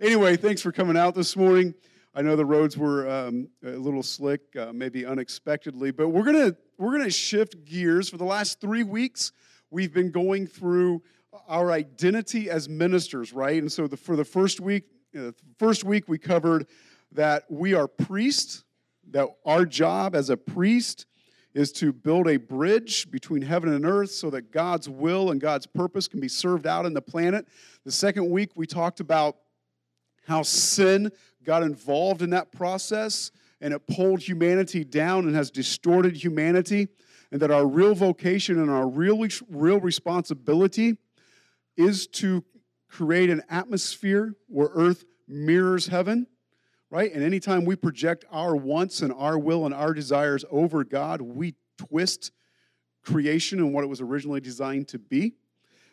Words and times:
Anyway, 0.00 0.36
thanks 0.36 0.60
for 0.60 0.72
coming 0.72 0.96
out 0.96 1.14
this 1.14 1.36
morning. 1.36 1.72
I 2.16 2.22
know 2.22 2.34
the 2.34 2.44
roads 2.44 2.76
were 2.76 3.08
um, 3.08 3.48
a 3.64 3.70
little 3.70 4.02
slick, 4.02 4.40
uh, 4.56 4.72
maybe 4.72 5.06
unexpectedly, 5.06 5.92
but 5.92 6.08
we're 6.08 6.24
gonna 6.24 6.56
we're 6.78 6.98
gonna 6.98 7.10
shift 7.10 7.64
gears. 7.64 8.08
For 8.08 8.16
the 8.16 8.24
last 8.24 8.60
three 8.60 8.82
weeks, 8.82 9.30
we've 9.70 9.94
been 9.94 10.10
going 10.10 10.48
through 10.48 11.00
our 11.46 11.70
identity 11.70 12.50
as 12.50 12.68
ministers, 12.68 13.32
right? 13.32 13.62
And 13.62 13.70
so, 13.70 13.86
the, 13.86 13.96
for 13.96 14.16
the 14.16 14.24
first 14.24 14.58
week, 14.58 14.82
uh, 15.16 15.30
first 15.60 15.84
week 15.84 16.08
we 16.08 16.18
covered 16.18 16.66
that 17.12 17.44
we 17.48 17.74
are 17.74 17.86
priests. 17.86 18.64
That 19.10 19.28
our 19.46 19.64
job 19.64 20.16
as 20.16 20.28
a 20.28 20.36
priest 20.36 21.06
is 21.54 21.70
to 21.70 21.92
build 21.92 22.26
a 22.26 22.36
bridge 22.36 23.08
between 23.12 23.42
heaven 23.42 23.72
and 23.72 23.86
earth 23.86 24.10
so 24.10 24.28
that 24.30 24.50
God's 24.50 24.88
will 24.88 25.30
and 25.30 25.40
God's 25.40 25.68
purpose 25.68 26.08
can 26.08 26.18
be 26.18 26.26
served 26.26 26.66
out 26.66 26.84
in 26.84 26.94
the 26.94 27.02
planet. 27.02 27.46
The 27.84 27.92
second 27.92 28.28
week, 28.28 28.50
we 28.56 28.66
talked 28.66 28.98
about 28.98 29.36
how 30.26 30.42
sin 30.42 31.10
got 31.44 31.62
involved 31.62 32.22
in 32.22 32.30
that 32.30 32.52
process 32.52 33.30
and 33.60 33.72
it 33.72 33.86
pulled 33.86 34.20
humanity 34.20 34.84
down 34.84 35.26
and 35.26 35.34
has 35.34 35.50
distorted 35.50 36.16
humanity, 36.16 36.88
and 37.30 37.40
that 37.40 37.50
our 37.50 37.66
real 37.66 37.94
vocation 37.94 38.58
and 38.58 38.70
our 38.70 38.86
real, 38.86 39.26
real 39.48 39.80
responsibility 39.80 40.98
is 41.76 42.06
to 42.06 42.44
create 42.88 43.30
an 43.30 43.42
atmosphere 43.48 44.34
where 44.48 44.68
earth 44.74 45.04
mirrors 45.26 45.86
heaven 45.86 46.26
right? 46.94 47.12
And 47.12 47.24
anytime 47.24 47.64
we 47.64 47.74
project 47.74 48.24
our 48.30 48.54
wants 48.54 49.02
and 49.02 49.12
our 49.12 49.36
will 49.36 49.66
and 49.66 49.74
our 49.74 49.92
desires 49.92 50.44
over 50.48 50.84
God, 50.84 51.20
we 51.20 51.56
twist 51.76 52.30
creation 53.02 53.58
and 53.58 53.74
what 53.74 53.82
it 53.82 53.88
was 53.88 54.00
originally 54.00 54.40
designed 54.40 54.86
to 54.88 55.00
be. 55.00 55.34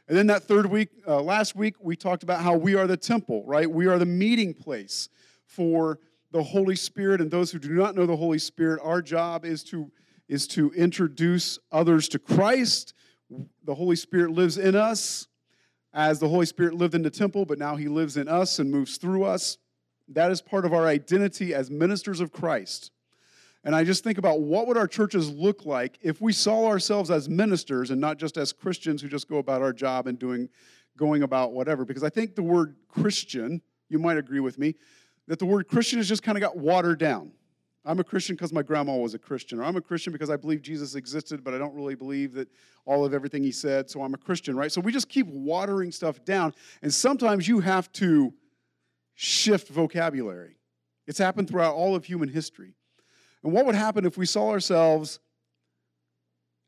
And 0.07 0.17
then 0.17 0.27
that 0.27 0.43
third 0.43 0.65
week, 0.65 0.89
uh, 1.07 1.21
last 1.21 1.55
week, 1.55 1.75
we 1.79 1.95
talked 1.95 2.23
about 2.23 2.41
how 2.41 2.55
we 2.55 2.75
are 2.75 2.87
the 2.87 2.97
temple, 2.97 3.43
right? 3.45 3.69
We 3.69 3.87
are 3.87 3.97
the 3.97 4.05
meeting 4.05 4.53
place 4.53 5.09
for 5.45 5.99
the 6.31 6.43
Holy 6.43 6.75
Spirit 6.75 7.21
and 7.21 7.29
those 7.29 7.51
who 7.51 7.59
do 7.59 7.69
not 7.69 7.95
know 7.95 8.05
the 8.05 8.15
Holy 8.15 8.39
Spirit. 8.39 8.81
Our 8.83 9.01
job 9.01 9.45
is 9.45 9.63
to 9.65 9.91
is 10.27 10.47
to 10.47 10.71
introduce 10.71 11.59
others 11.73 12.07
to 12.07 12.17
Christ. 12.17 12.93
The 13.65 13.75
Holy 13.75 13.97
Spirit 13.97 14.31
lives 14.31 14.57
in 14.57 14.75
us 14.75 15.27
as 15.93 16.19
the 16.19 16.29
Holy 16.29 16.45
Spirit 16.45 16.73
lived 16.73 16.95
in 16.95 17.01
the 17.01 17.09
temple, 17.09 17.45
but 17.45 17.59
now 17.59 17.75
he 17.75 17.89
lives 17.89 18.15
in 18.15 18.29
us 18.29 18.57
and 18.57 18.71
moves 18.71 18.95
through 18.95 19.25
us. 19.25 19.57
That 20.07 20.31
is 20.31 20.41
part 20.41 20.65
of 20.65 20.73
our 20.73 20.87
identity 20.87 21.53
as 21.53 21.69
ministers 21.69 22.21
of 22.21 22.31
Christ. 22.31 22.91
And 23.63 23.75
I 23.75 23.83
just 23.83 24.03
think 24.03 24.17
about 24.17 24.41
what 24.41 24.67
would 24.67 24.77
our 24.77 24.87
churches 24.87 25.29
look 25.29 25.65
like 25.65 25.99
if 26.01 26.19
we 26.19 26.33
saw 26.33 26.65
ourselves 26.65 27.11
as 27.11 27.29
ministers 27.29 27.91
and 27.91 28.01
not 28.01 28.17
just 28.17 28.37
as 28.37 28.51
Christians 28.51 29.01
who 29.01 29.07
just 29.07 29.27
go 29.27 29.37
about 29.37 29.61
our 29.61 29.73
job 29.73 30.07
and 30.07 30.17
doing 30.17 30.49
going 30.97 31.23
about 31.23 31.53
whatever 31.53 31.85
because 31.85 32.03
I 32.03 32.09
think 32.09 32.35
the 32.35 32.43
word 32.43 32.75
Christian, 32.87 33.61
you 33.89 33.99
might 33.99 34.17
agree 34.17 34.39
with 34.39 34.57
me, 34.57 34.75
that 35.27 35.39
the 35.39 35.45
word 35.45 35.67
Christian 35.67 35.99
has 35.99 36.07
just 36.07 36.23
kind 36.23 36.37
of 36.37 36.41
got 36.41 36.57
watered 36.57 36.99
down. 36.99 37.31
I'm 37.83 37.99
a 37.99 38.03
Christian 38.03 38.35
because 38.35 38.53
my 38.53 38.61
grandma 38.61 38.95
was 38.95 39.13
a 39.15 39.19
Christian, 39.19 39.59
or 39.59 39.63
I'm 39.63 39.75
a 39.75 39.81
Christian 39.81 40.13
because 40.13 40.29
I 40.29 40.35
believe 40.35 40.61
Jesus 40.61 40.93
existed, 40.93 41.43
but 41.43 41.53
I 41.53 41.57
don't 41.57 41.73
really 41.73 41.95
believe 41.95 42.33
that 42.33 42.47
all 42.85 43.05
of 43.05 43.13
everything 43.13 43.43
he 43.43 43.51
said, 43.51 43.89
so 43.89 44.03
I'm 44.03 44.13
a 44.13 44.17
Christian, 44.17 44.55
right? 44.55 44.71
So 44.71 44.81
we 44.81 44.91
just 44.91 45.09
keep 45.09 45.25
watering 45.27 45.91
stuff 45.91 46.23
down, 46.23 46.53
and 46.83 46.93
sometimes 46.93 47.47
you 47.47 47.59
have 47.59 47.91
to 47.93 48.33
shift 49.15 49.69
vocabulary. 49.69 50.57
It's 51.07 51.17
happened 51.17 51.49
throughout 51.49 51.73
all 51.73 51.95
of 51.95 52.05
human 52.05 52.29
history. 52.29 52.75
And 53.43 53.53
what 53.53 53.65
would 53.65 53.75
happen 53.75 54.05
if 54.05 54.17
we 54.17 54.25
saw 54.25 54.49
ourselves 54.49 55.19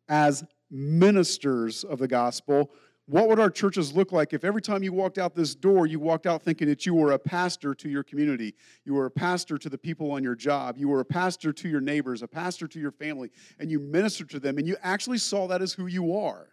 as 0.07 0.43
ministers 0.69 1.83
of 1.83 1.99
the 1.99 2.07
gospel? 2.07 2.71
What 3.05 3.27
would 3.27 3.39
our 3.39 3.49
churches 3.49 3.93
look 3.93 4.13
like 4.13 4.31
if 4.31 4.45
every 4.45 4.61
time 4.61 4.81
you 4.81 4.93
walked 4.93 5.17
out 5.17 5.35
this 5.35 5.55
door, 5.55 5.85
you 5.85 5.99
walked 5.99 6.25
out 6.25 6.41
thinking 6.41 6.69
that 6.69 6.85
you 6.85 6.95
were 6.95 7.11
a 7.11 7.19
pastor 7.19 7.75
to 7.75 7.89
your 7.89 8.01
community, 8.01 8.55
you 8.85 8.93
were 8.93 9.05
a 9.05 9.11
pastor 9.11 9.57
to 9.57 9.69
the 9.69 9.77
people 9.77 10.09
on 10.11 10.23
your 10.23 10.35
job, 10.35 10.77
you 10.77 10.87
were 10.87 11.01
a 11.01 11.05
pastor 11.05 11.51
to 11.51 11.67
your 11.67 11.81
neighbors, 11.81 12.21
a 12.21 12.27
pastor 12.27 12.65
to 12.65 12.79
your 12.79 12.91
family, 12.91 13.29
and 13.59 13.69
you 13.69 13.79
ministered 13.79 14.29
to 14.29 14.39
them, 14.39 14.57
and 14.57 14.65
you 14.65 14.77
actually 14.81 15.17
saw 15.17 15.47
that 15.47 15.61
as 15.61 15.73
who 15.73 15.87
you 15.87 16.15
are? 16.15 16.47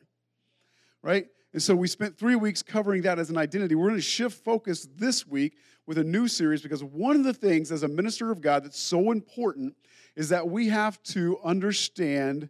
Right? 1.02 1.26
And 1.53 1.62
so 1.62 1.75
we 1.75 1.88
spent 1.88 2.16
three 2.16 2.37
weeks 2.37 2.62
covering 2.62 3.03
that 3.03 3.19
as 3.19 3.31
an 3.31 3.37
identity. 3.37 3.75
We're 3.75 3.88
going 3.88 3.99
to 3.99 4.03
shift 4.03 4.44
focus 4.44 4.88
this 4.97 5.27
week 5.27 5.56
with 5.87 5.99
a 5.99 6.05
new 6.05 6.28
series 6.28 6.62
because 6.62 6.84
one 6.84 7.16
of 7.16 7.25
the 7.25 7.34
things 7.34 7.72
as 7.72 7.83
a 7.83 7.88
minister 7.88 8.31
of 8.31 8.41
God 8.41 8.65
that's 8.65 8.78
so 8.78 9.11
important 9.11 9.75
is 10.15 10.28
that 10.28 10.49
we 10.49 10.69
have 10.69 11.03
to 11.05 11.38
understand 11.43 12.49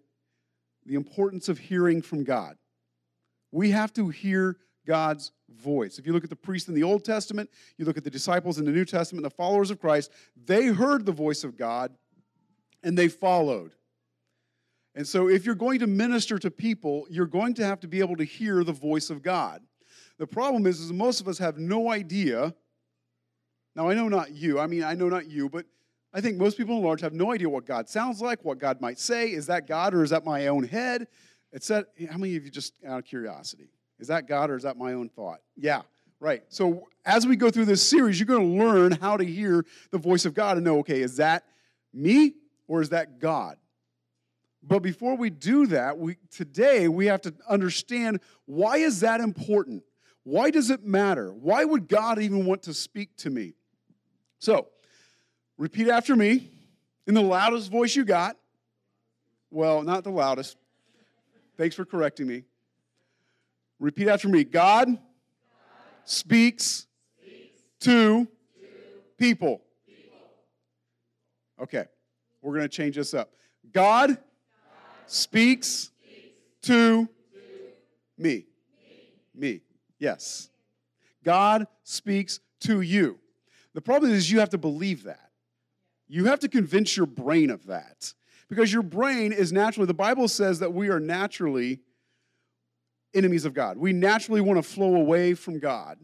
the 0.85 0.95
importance 0.95 1.49
of 1.49 1.59
hearing 1.59 2.03
from 2.03 2.25
God. 2.25 2.57
We 3.53 3.71
have 3.71 3.93
to 3.95 4.09
hear 4.09 4.59
God's 4.87 5.33
voice. 5.49 5.99
If 5.99 6.07
you 6.07 6.13
look 6.13 6.25
at 6.25 6.31
the 6.31 6.37
priests 6.37 6.69
in 6.69 6.75
the 6.75 6.83
Old 6.83 7.05
Testament, 7.05 7.51
you 7.79 7.85
look 7.85 7.97
at 7.97 8.05
the 8.05 8.11
disciples 8.11 8.59
in 8.59 8.65
the 8.65 8.71
New 8.71 8.85
Testament, 8.85 9.23
the 9.23 9.31
followers 9.31 9.71
of 9.71 9.81
Christ, 9.81 10.11
they 10.45 10.67
heard 10.67 11.07
the 11.07 11.13
voice 11.13 11.45
of 11.45 11.57
God 11.57 11.95
and 12.83 12.97
they 12.97 13.09
followed. 13.09 13.73
And 14.95 15.07
so, 15.07 15.29
if 15.29 15.47
you're 15.47 15.55
going 15.55 15.79
to 15.81 15.87
minister 15.87 16.39
to 16.39 16.51
people, 16.51 17.07
you're 17.09 17.27
going 17.27 17.55
to 17.55 17.65
have 17.65 17.81
to 17.81 17.89
be 17.89 18.01
able 18.01 18.17
to 18.17 18.25
hear 18.25 18.65
the 18.65 18.73
voice 18.73 19.09
of 19.09 19.23
God. 19.23 19.63
The 20.19 20.27
problem 20.27 20.67
is, 20.67 20.81
is 20.81 20.93
most 20.93 21.21
of 21.21 21.29
us 21.29 21.39
have 21.39 21.59
no 21.59 21.91
idea. 21.91 22.55
Now, 23.77 23.89
I 23.89 23.95
know 23.95 24.09
not 24.09 24.33
you. 24.33 24.59
I 24.59 24.67
mean, 24.67 24.83
I 24.83 24.95
know 24.95 25.09
not 25.09 25.29
you, 25.29 25.49
but 25.49 25.65
I 26.13 26.21
think 26.21 26.37
most 26.37 26.57
people 26.57 26.77
in 26.77 26.83
large 26.83 27.01
have 27.03 27.13
no 27.13 27.33
idea 27.33 27.49
what 27.49 27.67
God 27.67 27.89
sounds 27.89 28.21
like, 28.21 28.45
what 28.45 28.59
God 28.59 28.81
might 28.81 28.99
say. 28.99 29.31
Is 29.31 29.47
that 29.47 29.69
God 29.69 29.95
or 29.95 30.03
is 30.03 30.11
that 30.11 30.25
my 30.25 30.49
own 30.49 30.65
head? 30.65 31.07
It's 31.53 31.69
that. 31.69 31.87
How 32.11 32.19
many 32.19 32.37
of 32.37 32.45
you 32.45 32.51
just 32.51 32.75
out 32.85 32.99
of 32.99 33.05
curiosity? 33.05 33.71
Is 34.01 34.09
that 34.09 34.27
God 34.27 34.51
or 34.51 34.57
is 34.57 34.65
that 34.65 34.77
my 34.77 34.95
own 34.95 35.09
thought? 35.09 35.39
Yeah, 35.57 35.83
right. 36.19 36.43
So 36.49 36.89
as 37.05 37.27
we 37.27 37.37
go 37.37 37.51
through 37.51 37.67
this 37.67 37.87
series, 37.87 38.19
you're 38.19 38.27
going 38.27 38.59
to 38.59 38.65
learn 38.65 38.93
how 38.93 39.17
to 39.17 39.25
hear 39.25 39.65
the 39.91 39.99
voice 39.99 40.25
of 40.25 40.35
God 40.35 40.57
and 40.57 40.65
know, 40.65 40.79
okay, 40.79 41.01
is 41.01 41.17
that 41.17 41.45
me 41.93 42.35
or 42.67 42.81
is 42.81 42.89
that 42.91 43.21
God? 43.21 43.57
But 44.63 44.81
before 44.81 45.17
we 45.17 45.31
do 45.31 45.67
that, 45.69 45.99
we, 45.99 46.17
today 46.31 46.87
we 46.89 47.07
have 47.07 47.23
to 47.23 47.35
understand 47.49 48.21
why 48.45 48.77
is 48.77 49.01
that 49.01 49.21
important? 49.21 49.83
Why 50.23 50.51
does 50.51 50.71
it 50.71 50.85
matter? 50.85 51.33
Why 51.33 51.65
would 51.65 51.89
God 51.89 52.21
even 52.21 52.45
want 52.45 52.63
to 52.65 52.75
speak 52.75 53.17
to 53.19 53.31
me? 53.31 53.55
So, 54.39 54.69
repeat 55.57 55.89
after 55.89 56.15
me 56.15 56.51
in 57.07 57.15
the 57.15 57.23
loudest 57.23 57.71
voice 57.71 57.97
you 57.97 58.05
got. 58.05 58.37
Well, 59.51 59.83
not 59.83 60.05
the 60.05 60.11
loudest. 60.11 60.57
Thanks 61.57 61.75
for 61.75 61.85
correcting 61.85 62.27
me. 62.27 62.45
Repeat 63.79 64.09
after 64.09 64.29
me 64.29 64.45
God, 64.45 64.89
God 64.89 64.99
speaks, 66.05 66.87
speaks 67.19 67.63
to, 67.81 68.25
to 68.25 68.29
people. 69.17 69.63
people. 69.87 70.19
Okay, 71.61 71.87
we're 72.43 72.55
going 72.55 72.69
to 72.69 72.75
change 72.75 72.97
this 72.97 73.15
up. 73.15 73.33
God 73.73 74.19
speaks 75.11 75.91
to 76.63 77.09
me. 78.17 78.47
Me. 79.35 79.61
Yes. 79.99 80.51
God 81.25 81.67
speaks 81.83 82.41
to 82.61 82.81
you. 82.81 83.19
The 83.75 83.81
problem 83.81 84.13
is 84.13 84.31
you 84.31 84.41
have 84.41 84.51
to 84.51 84.59
believe 84.59 85.05
that. 85.05 85.31
You 86.09 86.27
have 86.27 86.41
to 86.41 86.49
convince 86.49 86.97
your 86.97 87.07
brain 87.07 87.51
of 87.51 87.67
that. 87.67 88.13
Because 88.49 88.73
your 88.73 88.83
brain 88.83 89.33
is 89.33 89.53
naturally, 89.53 89.87
the 89.87 89.95
Bible 89.95 90.27
says 90.27 90.59
that 90.59 90.73
we 90.73 90.89
are 90.89 90.99
naturally 90.99 91.81
enemies 93.15 93.45
of 93.45 93.55
God. 93.55 93.79
We 93.79 93.93
naturally 93.93 94.41
want 94.41 94.59
to 94.59 94.63
flow 94.63 94.97
away 94.97 95.35
from 95.35 95.61
God. 95.61 95.99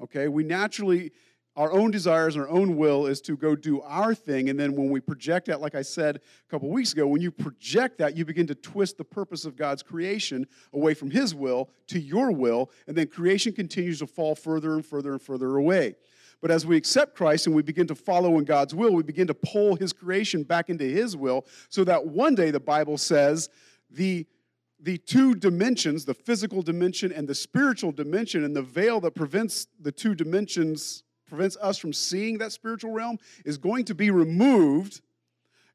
Okay? 0.00 0.28
We 0.28 0.44
naturally 0.44 1.12
our 1.58 1.72
own 1.72 1.90
desires 1.90 2.36
and 2.36 2.44
our 2.44 2.50
own 2.50 2.76
will 2.76 3.06
is 3.06 3.20
to 3.20 3.36
go 3.36 3.56
do 3.56 3.82
our 3.82 4.14
thing. 4.14 4.48
And 4.48 4.58
then 4.58 4.76
when 4.76 4.90
we 4.90 5.00
project 5.00 5.48
that, 5.48 5.60
like 5.60 5.74
I 5.74 5.82
said 5.82 6.16
a 6.16 6.48
couple 6.48 6.70
weeks 6.70 6.92
ago, 6.92 7.04
when 7.08 7.20
you 7.20 7.32
project 7.32 7.98
that, 7.98 8.16
you 8.16 8.24
begin 8.24 8.46
to 8.46 8.54
twist 8.54 8.96
the 8.96 9.02
purpose 9.02 9.44
of 9.44 9.56
God's 9.56 9.82
creation 9.82 10.46
away 10.72 10.94
from 10.94 11.10
His 11.10 11.34
will 11.34 11.68
to 11.88 11.98
your 11.98 12.30
will. 12.30 12.70
And 12.86 12.96
then 12.96 13.08
creation 13.08 13.52
continues 13.52 13.98
to 13.98 14.06
fall 14.06 14.36
further 14.36 14.74
and 14.74 14.86
further 14.86 15.10
and 15.10 15.20
further 15.20 15.56
away. 15.56 15.96
But 16.40 16.52
as 16.52 16.64
we 16.64 16.76
accept 16.76 17.16
Christ 17.16 17.48
and 17.48 17.56
we 17.56 17.62
begin 17.62 17.88
to 17.88 17.96
follow 17.96 18.38
in 18.38 18.44
God's 18.44 18.72
will, 18.72 18.94
we 18.94 19.02
begin 19.02 19.26
to 19.26 19.34
pull 19.34 19.74
His 19.74 19.92
creation 19.92 20.44
back 20.44 20.70
into 20.70 20.84
His 20.84 21.16
will 21.16 21.44
so 21.70 21.82
that 21.82 22.06
one 22.06 22.36
day 22.36 22.52
the 22.52 22.60
Bible 22.60 22.96
says 22.96 23.48
the 23.90 24.26
the 24.80 24.96
two 24.96 25.34
dimensions, 25.34 26.04
the 26.04 26.14
physical 26.14 26.62
dimension 26.62 27.10
and 27.10 27.26
the 27.26 27.34
spiritual 27.34 27.90
dimension, 27.90 28.44
and 28.44 28.54
the 28.54 28.62
veil 28.62 29.00
that 29.00 29.16
prevents 29.16 29.66
the 29.80 29.90
two 29.90 30.14
dimensions 30.14 31.02
prevents 31.28 31.56
us 31.58 31.78
from 31.78 31.92
seeing 31.92 32.38
that 32.38 32.52
spiritual 32.52 32.92
realm 32.92 33.18
is 33.44 33.58
going 33.58 33.84
to 33.86 33.94
be 33.94 34.10
removed 34.10 35.00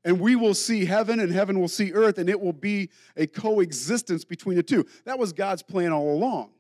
and 0.06 0.20
we 0.20 0.36
will 0.36 0.54
see 0.54 0.86
heaven 0.86 1.20
and 1.20 1.32
heaven 1.32 1.60
will 1.60 1.68
see 1.68 1.94
earth 1.94 2.18
and 2.18 2.30
it 2.30 2.40
will 2.40 2.54
be 2.54 2.90
a 3.16 3.26
coexistence 3.26 4.26
between 4.26 4.58
the 4.58 4.64
two. 4.64 4.86
That 5.06 5.18
was 5.18 5.34
god's 5.34 5.64
plan 5.64 5.92
all 5.92 6.14
along. 6.14 6.52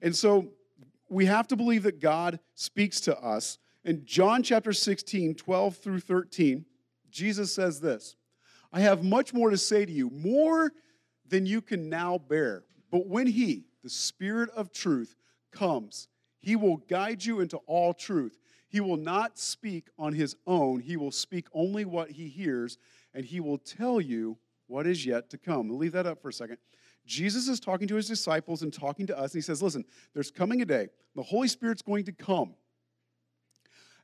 And 0.00 0.14
so 0.14 0.48
we 1.08 1.26
have 1.26 1.48
to 1.48 1.56
believe 1.56 1.82
that 1.82 2.00
god 2.00 2.38
speaks 2.54 3.00
to 3.02 3.18
us. 3.18 3.58
In 3.84 4.04
john 4.04 4.42
chapter 4.42 4.72
16 4.72 5.34
12 5.34 5.76
through 5.76 6.00
13 6.00 6.66
jesus 7.10 7.52
says 7.52 7.80
this 7.80 8.14
i 8.72 8.80
have 8.80 9.02
much 9.02 9.32
more 9.32 9.50
to 9.50 9.56
say 9.56 9.84
to 9.84 9.90
you 9.90 10.10
more 10.10 10.70
than 11.26 11.46
you 11.46 11.62
can 11.62 11.88
now 11.88 12.18
bear. 12.18 12.64
But 12.90 13.06
when 13.06 13.26
he 13.26 13.64
the 13.82 13.90
spirit 13.90 14.50
of 14.50 14.72
truth 14.72 15.16
comes 15.50 16.08
He 16.40 16.56
will 16.56 16.78
guide 16.78 17.24
you 17.24 17.40
into 17.40 17.58
all 17.66 17.94
truth. 17.94 18.38
He 18.68 18.80
will 18.80 18.96
not 18.96 19.38
speak 19.38 19.88
on 19.98 20.14
his 20.14 20.36
own. 20.46 20.80
He 20.80 20.96
will 20.96 21.10
speak 21.10 21.46
only 21.52 21.84
what 21.84 22.10
he 22.10 22.28
hears, 22.28 22.78
and 23.14 23.24
he 23.24 23.40
will 23.40 23.58
tell 23.58 24.00
you 24.00 24.38
what 24.66 24.86
is 24.86 25.04
yet 25.04 25.28
to 25.30 25.38
come. 25.38 25.68
We'll 25.68 25.78
leave 25.78 25.92
that 25.92 26.06
up 26.06 26.22
for 26.22 26.28
a 26.28 26.32
second. 26.32 26.58
Jesus 27.04 27.48
is 27.48 27.58
talking 27.58 27.88
to 27.88 27.96
his 27.96 28.06
disciples 28.06 28.62
and 28.62 28.72
talking 28.72 29.06
to 29.08 29.18
us, 29.18 29.32
and 29.34 29.38
he 29.38 29.42
says, 29.42 29.62
Listen, 29.62 29.84
there's 30.14 30.30
coming 30.30 30.62
a 30.62 30.64
day. 30.64 30.88
The 31.16 31.22
Holy 31.22 31.48
Spirit's 31.48 31.82
going 31.82 32.04
to 32.04 32.12
come, 32.12 32.54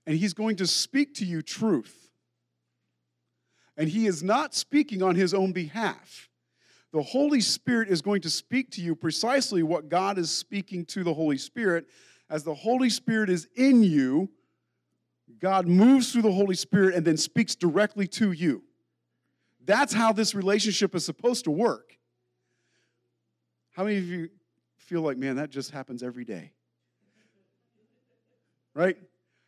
and 0.07 0.17
he's 0.17 0.35
going 0.35 0.57
to 0.57 0.67
speak 0.67 1.15
to 1.15 1.25
you 1.25 1.43
truth. 1.43 2.11
And 3.77 3.89
he 3.89 4.07
is 4.07 4.23
not 4.23 4.55
speaking 4.55 5.03
on 5.03 5.15
his 5.15 5.35
own 5.35 5.53
behalf. 5.53 6.29
The 6.93 7.03
Holy 7.03 7.43
Spirit 7.43 7.91
is 7.91 8.01
going 8.01 8.23
to 8.23 8.31
speak 8.31 8.71
to 8.73 8.81
you 8.81 8.97
precisely 8.97 9.63
what 9.63 9.89
God 9.89 10.19
is 10.19 10.31
speaking 10.31 10.85
to 10.87 11.05
the 11.05 11.13
Holy 11.13 11.37
Spirit. 11.37 11.87
As 12.29 12.43
the 12.43 12.55
Holy 12.55 12.91
Spirit 12.91 13.31
is 13.31 13.49
in 13.57 13.83
you, 13.83 14.31
God 15.39 15.67
moves 15.67 16.13
through 16.13 16.23
the 16.23 16.33
Holy 16.33 16.55
Spirit 16.55 16.95
and 16.95 17.05
then 17.05 17.17
speaks 17.17 17.55
directly 17.55 18.07
to 18.09 18.33
you. 18.33 18.63
That's 19.65 19.93
how 19.93 20.13
this 20.13 20.35
relationship 20.35 20.95
is 20.95 21.05
supposed 21.05 21.45
to 21.45 21.51
work. 21.51 21.99
How 23.73 23.85
many 23.85 23.99
of 23.99 24.05
you 24.05 24.31
feel 24.79 25.03
like, 25.03 25.19
man, 25.19 25.37
that 25.37 25.51
just 25.51 25.71
happens 25.71 26.03
every 26.03 26.25
day? 26.25 26.53
Right? 28.75 28.97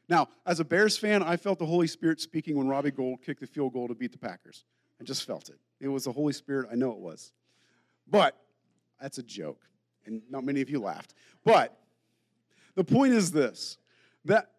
Now, 0.09 0.29
as 0.47 0.59
a 0.59 0.65
Bears 0.65 0.97
fan, 0.97 1.23
I 1.23 1.37
felt 1.37 1.59
the 1.59 1.67
Holy 1.67 1.87
Spirit 1.87 2.21
speaking 2.21 2.57
when 2.57 2.67
Robbie 2.67 2.91
Gould 2.91 3.23
kicked 3.23 3.41
the 3.41 3.47
field 3.47 3.73
goal 3.73 3.89
to 3.89 3.95
beat 3.95 4.13
the 4.13 4.19
Packers. 4.19 4.65
I 5.01 5.05
just 5.05 5.25
felt 5.25 5.49
it. 5.49 5.59
It 5.81 5.89
was 5.89 6.05
the 6.05 6.13
Holy 6.13 6.33
Spirit. 6.33 6.69
I 6.73 6.75
know 6.75 6.91
it 6.91 6.99
was. 6.99 7.33
But 8.11 8.37
that's 9.01 9.19
a 9.19 9.23
joke, 9.23 9.61
and 10.07 10.23
not 10.31 10.45
many 10.45 10.61
of 10.61 10.71
you 10.71 10.81
laughed. 10.81 11.15
But 11.45 11.79
the 12.79 12.85
point 12.85 13.13
is 13.13 13.33
this 13.33 13.77
that 14.25 14.53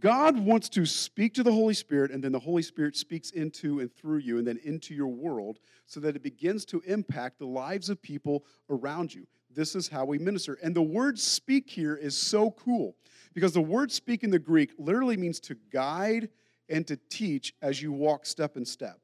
God 0.00 0.38
wants 0.38 0.70
to 0.70 0.86
speak 0.86 1.34
to 1.34 1.42
the 1.42 1.52
Holy 1.52 1.74
Spirit, 1.74 2.10
and 2.10 2.24
then 2.24 2.32
the 2.32 2.38
Holy 2.38 2.62
Spirit 2.62 2.96
speaks 2.96 3.30
into 3.32 3.80
and 3.80 3.92
through 3.92 4.18
you, 4.18 4.38
and 4.38 4.46
then 4.46 4.58
into 4.64 4.94
your 4.94 5.08
world, 5.08 5.58
so 5.84 6.00
that 6.00 6.16
it 6.16 6.22
begins 6.22 6.64
to 6.66 6.80
impact 6.86 7.38
the 7.38 7.46
lives 7.46 7.90
of 7.90 8.00
people 8.00 8.46
around 8.70 9.14
you. 9.14 9.26
This 9.54 9.76
is 9.76 9.88
how 9.88 10.06
we 10.06 10.18
minister. 10.18 10.58
And 10.62 10.74
the 10.74 10.80
word 10.80 11.18
speak 11.18 11.68
here 11.68 11.96
is 11.96 12.16
so 12.16 12.50
cool 12.52 12.96
because 13.34 13.52
the 13.52 13.60
word 13.60 13.92
speak 13.92 14.24
in 14.24 14.30
the 14.30 14.38
Greek 14.38 14.70
literally 14.78 15.18
means 15.18 15.38
to 15.40 15.56
guide 15.70 16.30
and 16.70 16.86
to 16.86 16.98
teach 17.10 17.54
as 17.60 17.82
you 17.82 17.92
walk 17.92 18.24
step 18.24 18.56
and 18.56 18.66
step. 18.66 18.98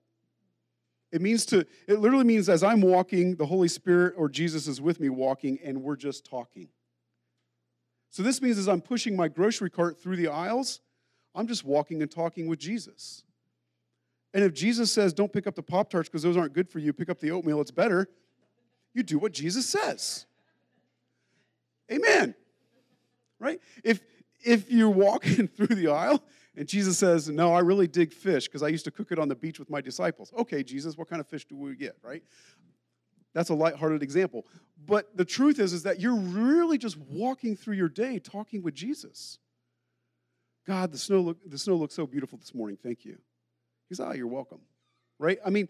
It 1.13 1.21
means 1.21 1.45
to, 1.47 1.67
it 1.87 2.01
literally 2.01 2.25
means 2.25 2.49
as 2.49 2.63
I'm 2.63 2.81
walking, 2.81 3.37
the 3.37 3.47
Holy 3.47 3.69
Spirit 3.69 4.15
or 4.17 4.31
Jesus 4.31 4.67
is 4.67 4.81
with 4.81 4.99
me 4.99 5.11
walking, 5.11 5.59
and 5.63 5.83
we're 5.83 5.97
just 5.97 6.25
talking. 6.25 6.69
So 8.13 8.23
this 8.23 8.43
means 8.43 8.59
as 8.59 8.69
I'm 8.69 8.83
pushing 8.83 9.17
my 9.17 9.27
grocery 9.27 9.71
cart 9.71 9.99
through 9.99 10.17
the 10.17 10.29
aisles, 10.29 10.81
I'm 11.35 11.47
just 11.47 11.65
walking 11.65 12.03
and 12.03 12.11
talking 12.11 12.47
with 12.47 12.59
Jesus. 12.59 13.25
And 14.35 14.45
if 14.45 14.53
Jesus 14.53 14.93
says, 14.93 15.15
don't 15.15 15.33
pick 15.33 15.47
up 15.47 15.55
the 15.55 15.63
Pop 15.63 15.89
Tarts 15.89 16.11
because 16.11 16.23
those 16.23 16.37
aren't 16.37 16.53
good 16.53 16.69
for 16.69 16.79
you, 16.79 16.93
pick 16.93 17.09
up 17.09 17.21
the 17.21 17.31
oatmeal, 17.31 17.63
it's 17.63 17.71
better, 17.71 18.09
you 18.93 19.03
do 19.03 19.19
what 19.19 19.33
Jesus 19.33 19.67
says. 19.67 20.27
Amen. 21.91 22.35
Right? 23.41 23.61
If 23.83 24.03
if 24.45 24.71
you're 24.71 24.91
walking 24.91 25.49
through 25.57 25.75
the 25.75 25.89
aisle 25.89 26.23
and 26.55 26.69
Jesus 26.69 26.99
says, 26.99 27.31
No, 27.31 27.55
I 27.55 27.61
really 27.61 27.87
dig 27.89 28.13
fish 28.13 28.47
because 28.47 28.63
I 28.63 28.69
used 28.69 28.85
to 28.85 28.91
cook 28.91 29.11
it 29.11 29.19
on 29.19 29.29
the 29.29 29.35
beach 29.35 29.59
with 29.59 29.71
my 29.71 29.81
disciples. 29.81 30.33
Okay, 30.39 30.63
Jesus, 30.63 30.99
what 30.99 31.09
kind 31.09 31.21
of 31.21 31.27
fish 31.27 31.47
do 31.47 31.57
we 31.57 31.75
get, 31.77 31.97
right? 32.03 32.23
That's 33.33 33.49
a 33.49 33.55
lighthearted 33.55 34.03
example. 34.03 34.47
But 34.87 35.17
the 35.17 35.25
truth 35.25 35.59
is, 35.59 35.73
is 35.73 35.85
that 35.85 36.01
you're 36.01 36.15
really 36.15 36.79
just 36.79 36.97
walking 36.97 37.57
through 37.57 37.77
your 37.77 37.89
day 37.89 38.19
talking 38.19 38.63
with 38.63 38.75
Jesus. 38.75 39.39
God, 40.67 40.93
the 40.93 40.99
snow, 40.99 41.21
look, 41.21 41.39
the 41.45 41.59
snow 41.59 41.77
looks 41.77 41.95
so 41.95 42.07
beautiful 42.07 42.39
this 42.39 42.55
morning. 42.55 42.79
Thank 42.83 43.05
you. 43.05 43.19
He's, 43.89 44.01
ah, 44.01 44.13
you're 44.13 44.27
welcome. 44.27 44.61
Right? 45.19 45.39
I 45.45 45.51
mean, 45.51 45.69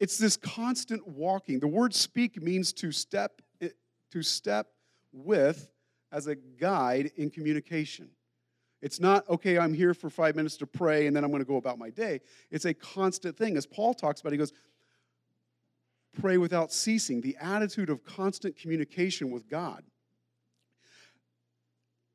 it's 0.00 0.18
this 0.18 0.36
constant 0.36 1.06
walking. 1.06 1.60
The 1.60 1.68
word 1.68 1.94
speak 1.94 2.40
means 2.42 2.72
to 2.74 2.92
step, 2.92 3.42
eh, 3.60 3.68
to 4.12 4.22
step 4.22 4.68
with 5.12 5.70
as 6.12 6.26
a 6.26 6.34
guide 6.34 7.10
in 7.16 7.30
communication. 7.30 8.08
It's 8.80 9.00
not, 9.00 9.28
okay, 9.28 9.58
I'm 9.58 9.72
here 9.72 9.94
for 9.94 10.10
five 10.10 10.36
minutes 10.36 10.56
to 10.58 10.66
pray 10.66 11.06
and 11.06 11.16
then 11.16 11.24
I'm 11.24 11.30
going 11.30 11.42
to 11.42 11.48
go 11.48 11.56
about 11.56 11.78
my 11.78 11.90
day. 11.90 12.20
It's 12.50 12.66
a 12.66 12.74
constant 12.74 13.36
thing. 13.36 13.56
As 13.56 13.66
Paul 13.66 13.94
talks 13.94 14.20
about, 14.20 14.32
he 14.32 14.38
goes, 14.38 14.52
pray 16.14 16.38
without 16.38 16.72
ceasing, 16.72 17.20
the 17.20 17.36
attitude 17.40 17.90
of 17.90 18.04
constant 18.04 18.56
communication 18.56 19.30
with 19.30 19.48
God. 19.48 19.84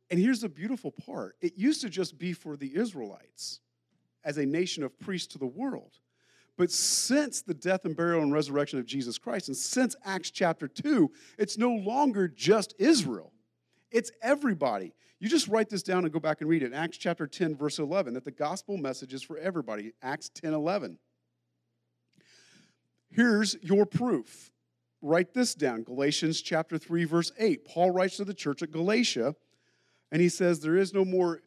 And 0.09 0.19
here's 0.19 0.41
the 0.41 0.49
beautiful 0.49 0.91
part 0.91 1.35
it 1.41 1.53
used 1.57 1.81
to 1.81 1.89
just 1.89 2.17
be 2.17 2.33
for 2.33 2.57
the 2.57 2.75
Israelites 2.75 3.59
as 4.23 4.37
a 4.37 4.45
nation 4.45 4.83
of 4.83 4.97
priests 4.99 5.27
to 5.33 5.37
the 5.37 5.45
world. 5.45 5.99
But 6.57 6.71
since 6.71 7.41
the 7.41 7.53
death 7.53 7.85
and 7.85 7.95
burial 7.95 8.21
and 8.21 8.33
resurrection 8.33 8.79
of 8.79 8.85
Jesus 8.85 9.17
Christ, 9.17 9.47
and 9.47 9.55
since 9.55 9.95
Acts 10.03 10.29
chapter 10.29 10.67
2, 10.67 11.09
it's 11.37 11.57
no 11.57 11.71
longer 11.71 12.27
just 12.27 12.75
Israel, 12.79 13.31
it's 13.91 14.11
everybody. 14.21 14.93
You 15.19 15.27
just 15.27 15.47
write 15.47 15.69
this 15.69 15.83
down 15.83 16.05
and 16.05 16.13
go 16.13 16.19
back 16.19 16.41
and 16.41 16.49
read 16.49 16.63
it. 16.63 16.73
Acts 16.73 16.97
chapter 16.97 17.27
10, 17.27 17.55
verse 17.55 17.79
11, 17.79 18.13
that 18.13 18.23
the 18.23 18.31
gospel 18.31 18.77
message 18.77 19.13
is 19.13 19.21
for 19.21 19.37
everybody. 19.37 19.93
Acts 20.01 20.29
10, 20.29 20.53
11. 20.53 20.97
Here's 23.11 23.55
your 23.61 23.85
proof. 23.85 24.51
Write 25.01 25.33
this 25.33 25.55
down 25.55 25.83
Galatians 25.83 26.41
chapter 26.41 26.77
3, 26.77 27.05
verse 27.05 27.31
8. 27.37 27.65
Paul 27.65 27.91
writes 27.91 28.17
to 28.17 28.25
the 28.25 28.33
church 28.33 28.61
at 28.61 28.71
Galatia, 28.71 29.35
and 30.11 30.21
he 30.21 30.29
says, 30.29 30.59
There 30.59 30.75
is 30.75 30.93
no 30.93 31.05
more 31.05 31.41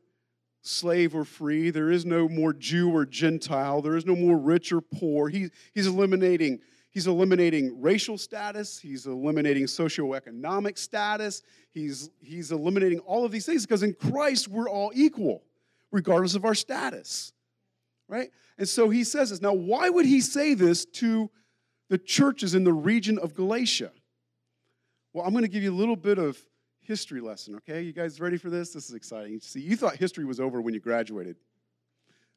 slave 0.62 1.14
or 1.14 1.24
free, 1.24 1.70
there 1.70 1.90
is 1.90 2.06
no 2.06 2.28
more 2.28 2.52
Jew 2.52 2.90
or 2.90 3.04
Gentile, 3.04 3.82
there 3.82 3.96
is 3.96 4.06
no 4.06 4.16
more 4.16 4.38
rich 4.38 4.72
or 4.72 4.80
poor. 4.80 5.28
He, 5.28 5.50
he's 5.74 5.86
eliminating. 5.86 6.60
He's 6.90 7.06
eliminating 7.06 7.80
racial 7.80 8.18
status. 8.18 8.78
He's 8.78 9.06
eliminating 9.06 9.64
socioeconomic 9.64 10.76
status. 10.76 11.42
He's, 11.70 12.10
he's 12.20 12.52
eliminating 12.52 12.98
all 12.98 13.24
of 13.24 13.32
these 13.32 13.46
things 13.46 13.64
because 13.64 13.82
in 13.82 13.94
Christ 13.94 14.46
we're 14.46 14.68
all 14.68 14.92
equal, 14.94 15.42
regardless 15.90 16.34
of 16.34 16.44
our 16.44 16.54
status. 16.54 17.32
Right? 18.08 18.30
And 18.58 18.68
so 18.68 18.90
he 18.90 19.04
says 19.04 19.30
this. 19.30 19.40
Now, 19.40 19.54
why 19.54 19.88
would 19.88 20.04
he 20.04 20.20
say 20.20 20.52
this 20.52 20.84
to 20.84 21.30
the 21.92 21.98
churches 21.98 22.54
in 22.54 22.64
the 22.64 22.72
region 22.72 23.18
of 23.18 23.34
Galatia. 23.34 23.90
Well, 25.12 25.26
I'm 25.26 25.32
going 25.32 25.44
to 25.44 25.50
give 25.50 25.62
you 25.62 25.70
a 25.70 25.76
little 25.76 25.94
bit 25.94 26.16
of 26.16 26.38
history 26.80 27.20
lesson, 27.20 27.54
okay? 27.56 27.82
You 27.82 27.92
guys 27.92 28.18
ready 28.18 28.38
for 28.38 28.48
this? 28.48 28.72
This 28.72 28.88
is 28.88 28.94
exciting. 28.94 29.38
See, 29.40 29.60
you 29.60 29.76
thought 29.76 29.96
history 29.96 30.24
was 30.24 30.40
over 30.40 30.62
when 30.62 30.72
you 30.72 30.80
graduated. 30.80 31.36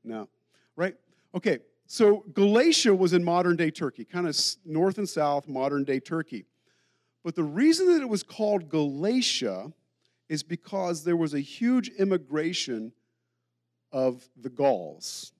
No, 0.04 0.28
right? 0.76 0.96
Okay, 1.34 1.60
so 1.88 2.26
Galatia 2.34 2.94
was 2.94 3.14
in 3.14 3.24
modern 3.24 3.56
day 3.56 3.72
Turkey, 3.72 4.04
kind 4.04 4.28
of 4.28 4.38
north 4.66 4.98
and 4.98 5.08
south, 5.08 5.48
modern 5.48 5.86
day 5.86 6.02
Turkey. 6.02 6.48
But 7.24 7.36
the 7.36 7.44
reason 7.44 7.94
that 7.94 8.02
it 8.02 8.10
was 8.10 8.24
called 8.24 8.68
Galatia 8.68 9.72
is 10.28 10.44
because 10.44 11.06
there 11.06 11.16
was 11.16 11.34
a 11.34 11.40
huge 11.40 11.88
immigration 11.98 12.92
of 13.94 14.22
the 14.36 14.50
Gauls, 14.50 15.32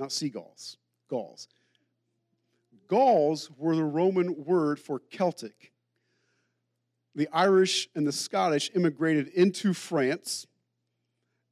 not 0.00 0.10
seagulls, 0.10 0.78
Gauls. 1.08 1.46
Gauls 2.88 3.50
were 3.56 3.76
the 3.76 3.84
Roman 3.84 4.44
word 4.44 4.78
for 4.78 5.00
Celtic. 5.10 5.72
The 7.14 7.28
Irish 7.32 7.88
and 7.94 8.06
the 8.06 8.12
Scottish 8.12 8.70
immigrated 8.74 9.28
into 9.28 9.74
France. 9.74 10.46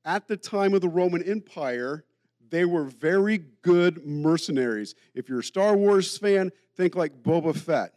At 0.04 0.28
the 0.28 0.36
time 0.36 0.74
of 0.74 0.80
the 0.80 0.88
Roman 0.88 1.22
Empire, 1.22 2.04
they 2.50 2.64
were 2.64 2.84
very 2.84 3.38
good 3.62 4.06
mercenaries. 4.06 4.94
If 5.14 5.28
you're 5.28 5.40
a 5.40 5.44
Star 5.44 5.76
Wars 5.76 6.16
fan, 6.16 6.50
think 6.76 6.94
like 6.94 7.22
Boba 7.22 7.54
Fett, 7.54 7.92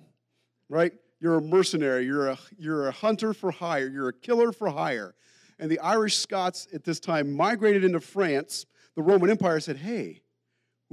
right? 0.68 0.94
You're 1.20 1.36
a 1.36 1.42
mercenary, 1.42 2.06
you're 2.06 2.28
a, 2.28 2.38
you're 2.58 2.88
a 2.88 2.92
hunter 2.92 3.34
for 3.34 3.52
hire, 3.52 3.88
you're 3.88 4.10
a 4.10 4.13
killer 4.13 4.52
for 4.52 4.68
hire. 4.68 5.16
And 5.58 5.72
the 5.72 5.80
Irish 5.80 6.18
Scots 6.18 6.68
at 6.74 6.84
this 6.84 7.00
time 7.00 7.32
migrated 7.32 7.86
into 7.86 8.02
France. 8.02 8.66
The 8.96 9.02
Roman 9.02 9.30
Empire 9.30 9.62
said, 9.62 9.78
hey, 9.78 10.23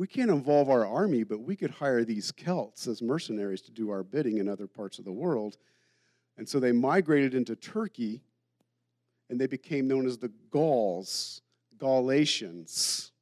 we 0.00 0.06
can't 0.06 0.30
involve 0.30 0.70
our 0.70 0.86
army, 0.86 1.24
but 1.24 1.42
we 1.42 1.54
could 1.54 1.70
hire 1.70 2.04
these 2.04 2.32
Celts 2.32 2.86
as 2.86 3.02
mercenaries 3.02 3.60
to 3.60 3.70
do 3.70 3.90
our 3.90 4.02
bidding 4.02 4.38
in 4.38 4.48
other 4.48 4.66
parts 4.66 4.98
of 4.98 5.04
the 5.04 5.12
world. 5.12 5.58
And 6.38 6.48
so 6.48 6.58
they 6.58 6.72
migrated 6.72 7.34
into 7.34 7.54
Turkey 7.54 8.22
and 9.28 9.38
they 9.38 9.46
became 9.46 9.86
known 9.86 10.06
as 10.06 10.16
the 10.16 10.32
Gauls, 10.50 11.42
Galatians. 11.76 13.12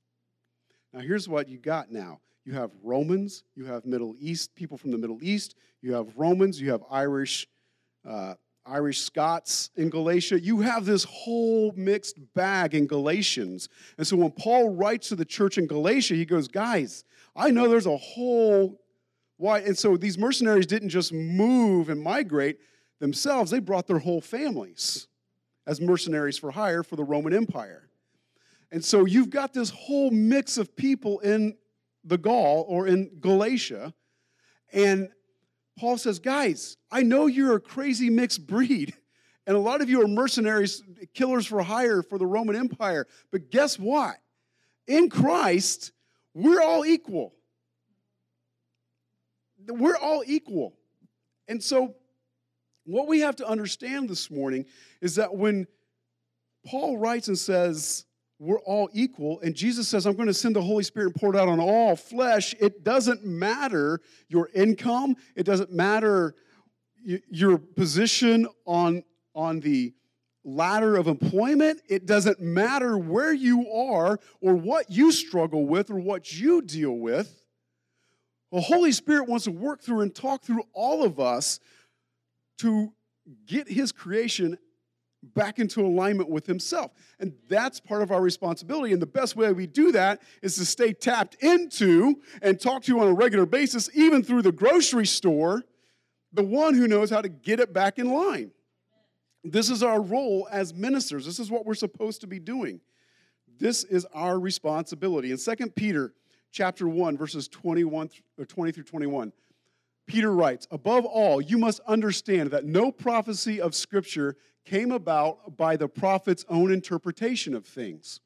Now, 0.92 1.00
here's 1.00 1.28
what 1.28 1.48
you 1.48 1.58
got 1.58 1.90
now 1.90 2.20
you 2.44 2.52
have 2.52 2.70
Romans, 2.84 3.42
you 3.56 3.64
have 3.64 3.84
Middle 3.84 4.14
East, 4.16 4.54
people 4.54 4.78
from 4.78 4.92
the 4.92 4.98
Middle 4.98 5.18
East, 5.20 5.56
you 5.82 5.94
have 5.94 6.16
Romans, 6.16 6.60
you 6.60 6.70
have 6.70 6.84
Irish 6.88 7.48
uh, 8.08 8.34
Irish 8.68 9.00
Scots 9.00 9.70
in 9.76 9.90
Galatia. 9.90 10.40
You 10.40 10.60
have 10.60 10.84
this 10.84 11.04
whole 11.04 11.72
mixed 11.76 12.18
bag 12.34 12.74
in 12.74 12.86
Galatians. 12.86 13.68
And 13.96 14.06
so 14.06 14.16
when 14.16 14.30
Paul 14.30 14.70
writes 14.70 15.08
to 15.08 15.16
the 15.16 15.24
church 15.24 15.58
in 15.58 15.66
Galatia, 15.66 16.14
he 16.14 16.24
goes, 16.24 16.48
Guys, 16.48 17.04
I 17.34 17.50
know 17.50 17.68
there's 17.68 17.86
a 17.86 17.96
whole 17.96 18.80
why. 19.36 19.60
And 19.60 19.76
so 19.76 19.96
these 19.96 20.18
mercenaries 20.18 20.66
didn't 20.66 20.90
just 20.90 21.12
move 21.12 21.88
and 21.88 22.02
migrate 22.02 22.58
themselves, 22.98 23.50
they 23.50 23.60
brought 23.60 23.86
their 23.86 24.00
whole 24.00 24.20
families 24.20 25.06
as 25.66 25.80
mercenaries 25.80 26.38
for 26.38 26.50
hire 26.50 26.82
for 26.82 26.96
the 26.96 27.04
Roman 27.04 27.32
Empire. 27.32 27.88
And 28.70 28.84
so 28.84 29.04
you've 29.04 29.30
got 29.30 29.54
this 29.54 29.70
whole 29.70 30.10
mix 30.10 30.58
of 30.58 30.74
people 30.76 31.20
in 31.20 31.56
the 32.04 32.18
Gaul 32.18 32.64
or 32.68 32.86
in 32.86 33.10
Galatia. 33.20 33.94
And 34.72 35.10
Paul 35.78 35.98
says, 35.98 36.18
Guys, 36.18 36.76
I 36.90 37.02
know 37.02 37.26
you're 37.26 37.54
a 37.54 37.60
crazy 37.60 38.10
mixed 38.10 38.46
breed. 38.46 38.94
And 39.46 39.56
a 39.56 39.60
lot 39.60 39.80
of 39.80 39.88
you 39.88 40.02
are 40.02 40.06
mercenaries, 40.06 40.82
killers 41.14 41.46
for 41.46 41.62
hire 41.62 42.02
for 42.02 42.18
the 42.18 42.26
Roman 42.26 42.54
Empire. 42.54 43.06
But 43.32 43.50
guess 43.50 43.78
what? 43.78 44.16
In 44.86 45.08
Christ, 45.08 45.92
we're 46.34 46.60
all 46.60 46.84
equal. 46.84 47.32
We're 49.66 49.96
all 49.96 50.22
equal. 50.26 50.74
And 51.48 51.64
so, 51.64 51.94
what 52.84 53.08
we 53.08 53.20
have 53.20 53.36
to 53.36 53.48
understand 53.48 54.10
this 54.10 54.30
morning 54.30 54.66
is 55.00 55.14
that 55.14 55.34
when 55.34 55.66
Paul 56.66 56.98
writes 56.98 57.28
and 57.28 57.38
says, 57.38 58.04
we're 58.38 58.60
all 58.60 58.88
equal, 58.92 59.40
and 59.40 59.54
Jesus 59.54 59.88
says, 59.88 60.06
I'm 60.06 60.14
going 60.14 60.28
to 60.28 60.34
send 60.34 60.54
the 60.54 60.62
Holy 60.62 60.84
Spirit 60.84 61.06
and 61.06 61.14
pour 61.16 61.34
it 61.34 61.38
out 61.38 61.48
on 61.48 61.58
all 61.58 61.96
flesh, 61.96 62.54
it 62.60 62.84
doesn't 62.84 63.24
matter 63.24 64.00
your 64.28 64.48
income, 64.54 65.16
it 65.34 65.44
doesn't 65.44 65.72
matter 65.72 66.34
your 67.02 67.58
position 67.58 68.46
on, 68.64 69.02
on 69.34 69.60
the 69.60 69.92
ladder 70.44 70.96
of 70.96 71.08
employment, 71.08 71.80
it 71.88 72.06
doesn't 72.06 72.40
matter 72.40 72.96
where 72.96 73.32
you 73.32 73.70
are 73.72 74.20
or 74.40 74.54
what 74.54 74.90
you 74.90 75.10
struggle 75.10 75.66
with 75.66 75.90
or 75.90 75.98
what 75.98 76.32
you 76.32 76.62
deal 76.62 76.92
with. 76.92 77.42
The 78.52 78.60
Holy 78.60 78.92
Spirit 78.92 79.28
wants 79.28 79.44
to 79.44 79.50
work 79.50 79.82
through 79.82 80.00
and 80.02 80.14
talk 80.14 80.42
through 80.42 80.62
all 80.72 81.04
of 81.04 81.20
us 81.20 81.60
to 82.58 82.92
get 83.46 83.68
His 83.68 83.92
creation 83.92 84.58
back 85.22 85.58
into 85.58 85.80
alignment 85.84 86.28
with 86.28 86.46
Himself. 86.46 86.92
And 87.18 87.34
that's 87.48 87.80
part 87.80 88.02
of 88.02 88.12
our 88.12 88.20
responsibility. 88.20 88.92
And 88.92 89.02
the 89.02 89.06
best 89.06 89.36
way 89.36 89.52
we 89.52 89.66
do 89.66 89.92
that 89.92 90.22
is 90.42 90.56
to 90.56 90.64
stay 90.64 90.92
tapped 90.92 91.36
into 91.42 92.20
and 92.40 92.60
talk 92.60 92.84
to 92.84 92.92
you 92.92 93.00
on 93.00 93.08
a 93.08 93.12
regular 93.12 93.46
basis, 93.46 93.90
even 93.94 94.22
through 94.22 94.42
the 94.42 94.52
grocery 94.52 95.06
store, 95.06 95.64
the 96.32 96.44
one 96.44 96.74
who 96.74 96.86
knows 96.86 97.10
how 97.10 97.20
to 97.20 97.28
get 97.28 97.58
it 97.58 97.72
back 97.72 97.98
in 97.98 98.10
line. 98.10 98.52
This 99.44 99.70
is 99.70 99.82
our 99.82 100.00
role 100.00 100.48
as 100.50 100.74
ministers. 100.74 101.24
This 101.24 101.38
is 101.38 101.50
what 101.50 101.64
we're 101.64 101.74
supposed 101.74 102.20
to 102.20 102.26
be 102.26 102.38
doing. 102.38 102.80
This 103.58 103.84
is 103.84 104.06
our 104.12 104.38
responsibility. 104.38 105.32
In 105.32 105.38
2 105.38 105.70
Peter 105.70 106.12
chapter 106.50 106.88
1 106.88 107.16
verses 107.16 107.48
21 107.48 108.10
or 108.38 108.44
20 108.44 108.72
through 108.72 108.84
21, 108.84 109.32
Peter 110.06 110.32
writes, 110.32 110.66
"Above 110.70 111.04
all, 111.04 111.40
you 111.40 111.58
must 111.58 111.80
understand 111.80 112.50
that 112.50 112.64
no 112.64 112.90
prophecy 112.90 113.60
of 113.60 113.74
scripture 113.74 114.36
came 114.68 114.92
about 114.92 115.56
by 115.56 115.76
the 115.76 115.88
prophet's 115.88 116.44
own 116.48 116.70
interpretation 116.72 117.54
of 117.54 117.64
things. 117.64 118.20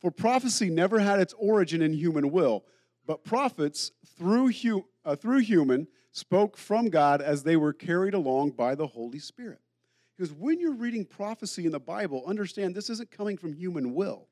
For 0.00 0.10
prophecy 0.10 0.70
never 0.70 0.98
had 0.98 1.20
its 1.20 1.34
origin 1.38 1.82
in 1.82 1.92
human 1.92 2.30
will, 2.30 2.64
but 3.06 3.24
prophets 3.24 3.92
through, 4.16 4.48
hu- 4.52 4.86
uh, 5.04 5.16
through 5.16 5.40
human 5.40 5.86
spoke 6.12 6.56
from 6.56 6.88
God 6.88 7.20
as 7.20 7.42
they 7.42 7.56
were 7.56 7.72
carried 7.72 8.14
along 8.14 8.52
by 8.52 8.74
the 8.74 8.86
Holy 8.86 9.18
Spirit." 9.18 9.60
Because 10.16 10.32
when 10.32 10.60
you're 10.60 10.74
reading 10.74 11.04
prophecy 11.04 11.66
in 11.66 11.72
the 11.72 11.80
Bible, 11.80 12.22
understand 12.26 12.74
this 12.74 12.88
isn't 12.88 13.10
coming 13.10 13.36
from 13.36 13.52
human 13.52 13.94
will. 13.94 14.28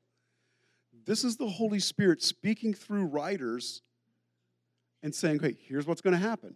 This 1.05 1.23
is 1.23 1.35
the 1.35 1.49
Holy 1.49 1.79
Spirit 1.79 2.23
speaking 2.23 2.73
through 2.73 3.05
writers 3.05 3.81
and 5.01 5.13
saying, 5.13 5.39
hey, 5.39 5.57
here's 5.67 5.85
what's 5.85 5.99
going 5.99 6.13
to 6.13 6.27
happen. 6.29 6.55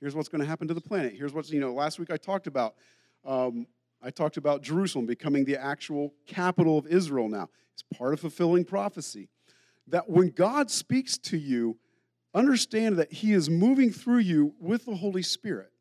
Here's 0.00 0.14
what's 0.14 0.28
going 0.28 0.40
to 0.40 0.46
happen 0.46 0.68
to 0.68 0.74
the 0.74 0.80
planet. 0.80 1.14
Here's 1.16 1.34
what's, 1.34 1.50
you 1.50 1.58
know, 1.58 1.74
last 1.74 1.98
week 1.98 2.12
I 2.12 2.16
talked 2.16 2.46
about, 2.46 2.76
um, 3.24 3.66
I 4.02 4.10
talked 4.10 4.36
about 4.36 4.62
Jerusalem 4.62 5.06
becoming 5.06 5.44
the 5.44 5.60
actual 5.60 6.14
capital 6.26 6.78
of 6.78 6.86
Israel 6.86 7.28
now. 7.28 7.48
It's 7.72 7.82
part 7.96 8.12
of 8.12 8.20
fulfilling 8.20 8.64
prophecy. 8.64 9.28
That 9.86 10.08
when 10.08 10.30
God 10.30 10.70
speaks 10.70 11.18
to 11.18 11.36
you, 11.36 11.78
understand 12.34 12.98
that 12.98 13.12
He 13.12 13.32
is 13.32 13.48
moving 13.48 13.90
through 13.90 14.18
you 14.18 14.54
with 14.60 14.84
the 14.84 14.94
Holy 14.96 15.22
Spirit 15.22 15.72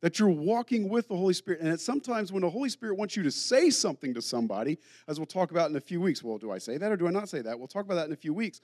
that 0.00 0.18
you're 0.18 0.28
walking 0.28 0.88
with 0.88 1.08
the 1.08 1.16
Holy 1.16 1.34
Spirit. 1.34 1.60
And 1.60 1.70
that 1.72 1.80
sometimes 1.80 2.32
when 2.32 2.42
the 2.42 2.50
Holy 2.50 2.68
Spirit 2.68 2.96
wants 2.96 3.16
you 3.16 3.22
to 3.24 3.30
say 3.30 3.70
something 3.70 4.14
to 4.14 4.22
somebody, 4.22 4.78
as 5.08 5.18
we'll 5.18 5.26
talk 5.26 5.50
about 5.50 5.70
in 5.70 5.76
a 5.76 5.80
few 5.80 6.00
weeks. 6.00 6.22
Well, 6.22 6.38
do 6.38 6.50
I 6.50 6.58
say 6.58 6.78
that 6.78 6.92
or 6.92 6.96
do 6.96 7.08
I 7.08 7.10
not 7.10 7.28
say 7.28 7.42
that? 7.42 7.58
We'll 7.58 7.68
talk 7.68 7.84
about 7.84 7.96
that 7.96 8.06
in 8.06 8.12
a 8.12 8.16
few 8.16 8.34
weeks. 8.34 8.60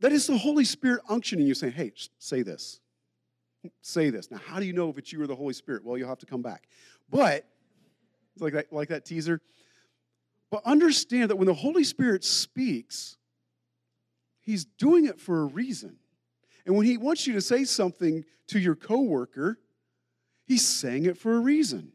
That 0.00 0.12
is 0.12 0.26
the 0.26 0.36
Holy 0.36 0.64
Spirit 0.64 1.00
unctioning 1.08 1.46
you, 1.46 1.54
saying, 1.54 1.72
hey, 1.72 1.92
say 2.18 2.42
this. 2.42 2.80
Say 3.80 4.10
this. 4.10 4.30
Now, 4.30 4.38
how 4.44 4.60
do 4.60 4.66
you 4.66 4.72
know 4.72 4.88
if 4.90 4.98
it's 4.98 5.12
you 5.12 5.20
or 5.22 5.26
the 5.26 5.34
Holy 5.34 5.54
Spirit? 5.54 5.84
Well, 5.84 5.98
you'll 5.98 6.08
have 6.08 6.18
to 6.18 6.26
come 6.26 6.42
back. 6.42 6.68
But, 7.10 7.46
it's 8.36 8.42
like 8.42 8.52
that, 8.52 8.72
like 8.72 8.88
that 8.90 9.04
teaser. 9.04 9.40
But 10.50 10.62
understand 10.64 11.30
that 11.30 11.36
when 11.36 11.46
the 11.46 11.54
Holy 11.54 11.84
Spirit 11.84 12.22
speaks, 12.22 13.16
He's 14.40 14.64
doing 14.64 15.06
it 15.06 15.18
for 15.20 15.40
a 15.40 15.46
reason. 15.46 15.96
And 16.66 16.76
when 16.76 16.86
He 16.86 16.98
wants 16.98 17.26
you 17.26 17.32
to 17.32 17.40
say 17.40 17.64
something 17.64 18.24
to 18.48 18.60
your 18.60 18.76
coworker, 18.76 19.58
He's 20.46 20.64
saying 20.64 21.06
it 21.06 21.18
for 21.18 21.34
a 21.34 21.40
reason 21.40 21.92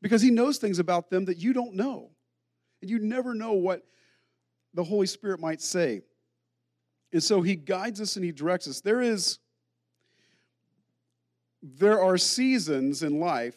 because 0.00 0.22
he 0.22 0.30
knows 0.30 0.58
things 0.58 0.78
about 0.78 1.10
them 1.10 1.24
that 1.24 1.38
you 1.38 1.52
don't 1.52 1.74
know. 1.74 2.10
And 2.80 2.90
you 2.90 2.98
never 2.98 3.34
know 3.34 3.54
what 3.54 3.82
the 4.72 4.84
Holy 4.84 5.06
Spirit 5.06 5.40
might 5.40 5.60
say. 5.60 6.02
And 7.12 7.22
so 7.22 7.42
he 7.42 7.56
guides 7.56 8.00
us 8.00 8.16
and 8.16 8.24
he 8.24 8.32
directs 8.32 8.68
us. 8.68 8.80
There 8.80 9.00
is 9.00 9.38
there 11.62 12.00
are 12.00 12.16
seasons 12.16 13.02
in 13.02 13.18
life 13.18 13.56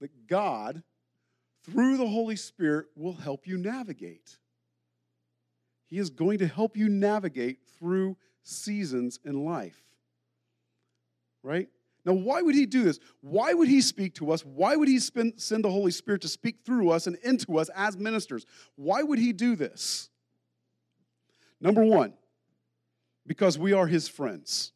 that 0.00 0.26
God 0.26 0.82
through 1.64 1.96
the 1.96 2.06
Holy 2.06 2.36
Spirit 2.36 2.86
will 2.94 3.14
help 3.14 3.46
you 3.46 3.56
navigate. 3.56 4.38
He 5.86 5.98
is 5.98 6.10
going 6.10 6.38
to 6.38 6.46
help 6.46 6.76
you 6.76 6.88
navigate 6.88 7.58
through 7.78 8.16
seasons 8.42 9.18
in 9.24 9.44
life. 9.44 9.80
Right? 11.42 11.68
Now, 12.04 12.12
why 12.12 12.42
would 12.42 12.54
he 12.54 12.66
do 12.66 12.84
this? 12.84 12.98
Why 13.20 13.54
would 13.54 13.68
he 13.68 13.80
speak 13.80 14.14
to 14.16 14.30
us? 14.30 14.44
Why 14.44 14.76
would 14.76 14.88
he 14.88 14.98
send 14.98 15.34
the 15.64 15.70
Holy 15.70 15.90
Spirit 15.90 16.20
to 16.22 16.28
speak 16.28 16.56
through 16.64 16.90
us 16.90 17.06
and 17.06 17.16
into 17.22 17.58
us 17.58 17.70
as 17.74 17.96
ministers? 17.96 18.44
Why 18.76 19.02
would 19.02 19.18
he 19.18 19.32
do 19.32 19.56
this? 19.56 20.10
Number 21.60 21.82
one, 21.82 22.12
because 23.26 23.58
we 23.58 23.72
are 23.72 23.86
his 23.86 24.06
friends. 24.06 24.72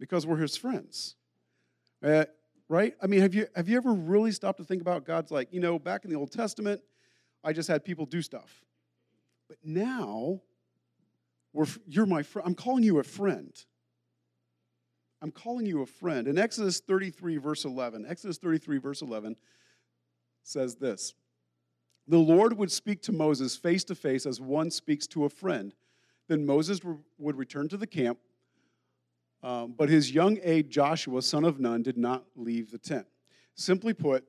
Because 0.00 0.26
we're 0.26 0.38
his 0.38 0.56
friends. 0.56 1.16
Uh, 2.02 2.24
right? 2.68 2.94
I 3.02 3.06
mean, 3.06 3.20
have 3.20 3.34
you, 3.34 3.46
have 3.54 3.68
you 3.68 3.76
ever 3.76 3.92
really 3.92 4.32
stopped 4.32 4.58
to 4.58 4.64
think 4.64 4.80
about 4.82 5.04
God's 5.04 5.30
like, 5.30 5.52
you 5.52 5.60
know, 5.60 5.78
back 5.78 6.04
in 6.04 6.10
the 6.10 6.16
Old 6.16 6.32
Testament, 6.32 6.80
I 7.42 7.52
just 7.52 7.68
had 7.68 7.84
people 7.84 8.06
do 8.06 8.22
stuff. 8.22 8.64
But 9.48 9.58
now, 9.62 10.40
we're, 11.52 11.66
you're 11.86 12.06
my 12.06 12.22
friend. 12.22 12.48
I'm 12.48 12.54
calling 12.54 12.82
you 12.82 12.98
a 12.98 13.04
friend. 13.04 13.52
I'm 15.22 15.30
calling 15.30 15.66
you 15.66 15.82
a 15.82 15.86
friend. 15.86 16.26
In 16.26 16.38
Exodus 16.38 16.80
33, 16.80 17.38
verse 17.38 17.64
11, 17.64 18.04
Exodus 18.06 18.38
33, 18.38 18.78
verse 18.78 19.02
11 19.02 19.36
says 20.42 20.76
this 20.76 21.14
The 22.08 22.18
Lord 22.18 22.58
would 22.58 22.70
speak 22.70 23.02
to 23.02 23.12
Moses 23.12 23.56
face 23.56 23.84
to 23.84 23.94
face 23.94 24.26
as 24.26 24.40
one 24.40 24.70
speaks 24.70 25.06
to 25.08 25.24
a 25.24 25.30
friend. 25.30 25.74
Then 26.28 26.46
Moses 26.46 26.80
would 27.18 27.36
return 27.36 27.68
to 27.68 27.76
the 27.76 27.86
camp, 27.86 28.18
um, 29.44 29.74
but 29.76 29.90
his 29.90 30.10
young 30.10 30.38
aide 30.42 30.70
Joshua, 30.70 31.20
son 31.20 31.44
of 31.44 31.60
Nun, 31.60 31.82
did 31.82 31.98
not 31.98 32.24
leave 32.34 32.70
the 32.70 32.78
tent. 32.78 33.06
Simply 33.54 33.92
put, 33.92 34.24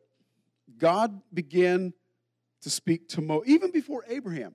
God 0.78 1.22
began 1.34 1.94
to 2.62 2.70
speak 2.70 3.08
to 3.10 3.22
Moses, 3.22 3.50
even 3.50 3.72
before 3.72 4.04
Abraham. 4.10 4.54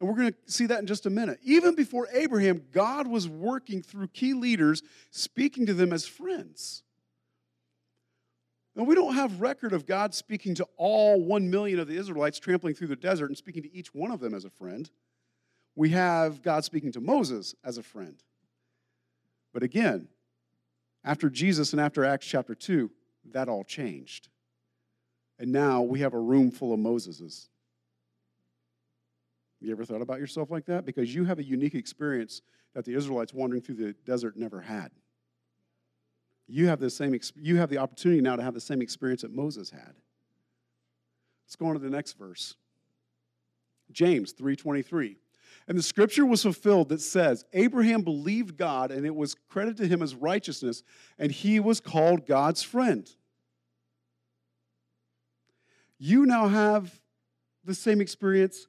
And 0.00 0.08
we're 0.08 0.16
going 0.16 0.32
to 0.32 0.52
see 0.52 0.66
that 0.66 0.80
in 0.80 0.86
just 0.86 1.06
a 1.06 1.10
minute. 1.10 1.38
Even 1.44 1.76
before 1.76 2.08
Abraham, 2.12 2.62
God 2.72 3.06
was 3.06 3.28
working 3.28 3.82
through 3.82 4.08
key 4.08 4.34
leaders, 4.34 4.82
speaking 5.10 5.64
to 5.66 5.74
them 5.74 5.92
as 5.92 6.04
friends. 6.06 6.82
Now, 8.74 8.82
we 8.82 8.96
don't 8.96 9.14
have 9.14 9.40
record 9.40 9.72
of 9.72 9.86
God 9.86 10.12
speaking 10.12 10.56
to 10.56 10.66
all 10.76 11.22
one 11.22 11.48
million 11.48 11.78
of 11.78 11.86
the 11.86 11.96
Israelites 11.96 12.40
trampling 12.40 12.74
through 12.74 12.88
the 12.88 12.96
desert 12.96 13.26
and 13.26 13.36
speaking 13.36 13.62
to 13.62 13.72
each 13.72 13.94
one 13.94 14.10
of 14.10 14.18
them 14.18 14.34
as 14.34 14.44
a 14.44 14.50
friend. 14.50 14.90
We 15.76 15.90
have 15.90 16.42
God 16.42 16.64
speaking 16.64 16.90
to 16.92 17.00
Moses 17.00 17.54
as 17.62 17.78
a 17.78 17.82
friend. 17.84 18.20
But 19.54 19.62
again, 19.62 20.08
after 21.04 21.30
Jesus 21.30 21.72
and 21.72 21.80
after 21.80 22.04
Acts 22.04 22.26
chapter 22.26 22.54
2, 22.54 22.90
that 23.32 23.48
all 23.48 23.64
changed. 23.64 24.28
And 25.38 25.52
now 25.52 25.80
we 25.80 26.00
have 26.00 26.12
a 26.12 26.20
room 26.20 26.50
full 26.50 26.74
of 26.74 26.80
Moseses. 26.80 27.48
You 29.60 29.72
ever 29.72 29.84
thought 29.84 30.02
about 30.02 30.18
yourself 30.18 30.50
like 30.50 30.66
that? 30.66 30.84
Because 30.84 31.14
you 31.14 31.24
have 31.24 31.38
a 31.38 31.44
unique 31.44 31.74
experience 31.74 32.42
that 32.74 32.84
the 32.84 32.94
Israelites 32.94 33.32
wandering 33.32 33.62
through 33.62 33.76
the 33.76 33.94
desert 34.04 34.36
never 34.36 34.60
had. 34.60 34.90
You 36.46 36.66
have 36.66 36.80
the 36.80 36.90
same 36.90 37.18
you 37.36 37.56
have 37.56 37.70
the 37.70 37.78
opportunity 37.78 38.20
now 38.20 38.36
to 38.36 38.42
have 38.42 38.52
the 38.52 38.60
same 38.60 38.82
experience 38.82 39.22
that 39.22 39.32
Moses 39.32 39.70
had. 39.70 39.94
Let's 41.46 41.56
go 41.56 41.66
on 41.66 41.74
to 41.74 41.78
the 41.78 41.88
next 41.88 42.18
verse. 42.18 42.56
James 43.90 44.32
3:23. 44.34 45.16
And 45.66 45.78
the 45.78 45.82
scripture 45.82 46.26
was 46.26 46.42
fulfilled 46.42 46.90
that 46.90 47.00
says, 47.00 47.44
Abraham 47.52 48.02
believed 48.02 48.56
God 48.56 48.90
and 48.90 49.06
it 49.06 49.14
was 49.14 49.34
credited 49.48 49.78
to 49.78 49.86
him 49.86 50.02
as 50.02 50.14
righteousness, 50.14 50.82
and 51.18 51.32
he 51.32 51.58
was 51.58 51.80
called 51.80 52.26
God's 52.26 52.62
friend. 52.62 53.10
you 56.04 56.26
now 56.26 56.48
have 56.48 57.00
the 57.64 57.74
same 57.74 58.00
experience 58.00 58.66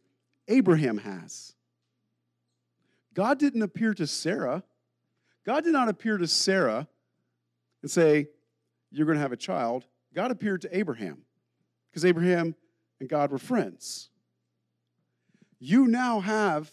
Abraham 0.47 0.99
has. 0.99 1.53
God 3.13 3.39
didn't 3.39 3.61
appear 3.61 3.93
to 3.93 4.07
Sarah. 4.07 4.63
God 5.45 5.65
did 5.65 5.73
not 5.73 5.89
appear 5.89 6.17
to 6.17 6.27
Sarah 6.27 6.87
and 7.81 7.91
say, 7.91 8.27
You're 8.89 9.05
going 9.05 9.17
to 9.17 9.21
have 9.21 9.33
a 9.33 9.37
child. 9.37 9.85
God 10.13 10.31
appeared 10.31 10.61
to 10.61 10.77
Abraham 10.77 11.23
because 11.89 12.05
Abraham 12.05 12.55
and 13.01 13.09
God 13.09 13.31
were 13.31 13.37
friends. 13.37 14.09
You 15.59 15.87
now 15.87 16.21
have 16.21 16.71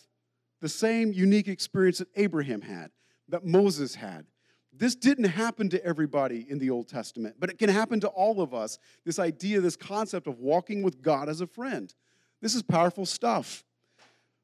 the 0.62 0.69
same 0.69 1.12
unique 1.12 1.49
experience 1.49 1.99
that 1.99 2.09
Abraham 2.14 2.62
had, 2.62 2.92
that 3.28 3.45
Moses 3.45 3.97
had. 3.97 4.26
This 4.73 4.95
didn't 4.95 5.25
happen 5.25 5.69
to 5.71 5.85
everybody 5.85 6.47
in 6.49 6.59
the 6.59 6.71
Old 6.71 6.88
Testament, 6.88 7.35
but 7.38 7.50
it 7.50 7.59
can 7.59 7.69
happen 7.69 8.00
to 8.00 8.09
all 8.09 8.40
of 8.40 8.54
us. 8.54 8.78
This 9.04 9.19
idea, 9.19 9.61
this 9.61 9.76
concept 9.76 10.28
of 10.28 10.38
walking 10.38 10.83
with 10.83 11.02
God 11.02 11.28
as 11.28 11.40
a 11.40 11.47
friend. 11.47 11.92
This 12.40 12.54
is 12.54 12.62
powerful 12.62 13.04
stuff, 13.04 13.64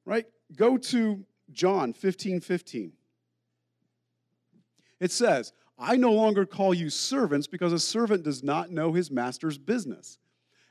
right? 0.05 0.27
Go 0.55 0.77
to 0.77 1.25
John 1.53 1.93
15 1.93 2.41
15. 2.41 2.93
It 5.01 5.13
says, 5.13 5.53
I 5.79 5.97
no 5.97 6.13
longer 6.13 6.45
call 6.45 6.75
you 6.75 6.91
servants 6.91 7.47
because 7.47 7.73
a 7.73 7.79
servant 7.79 8.25
does 8.25 8.43
not 8.43 8.71
know 8.71 8.93
his 8.93 9.11
master's 9.11 9.57
business. 9.57 10.19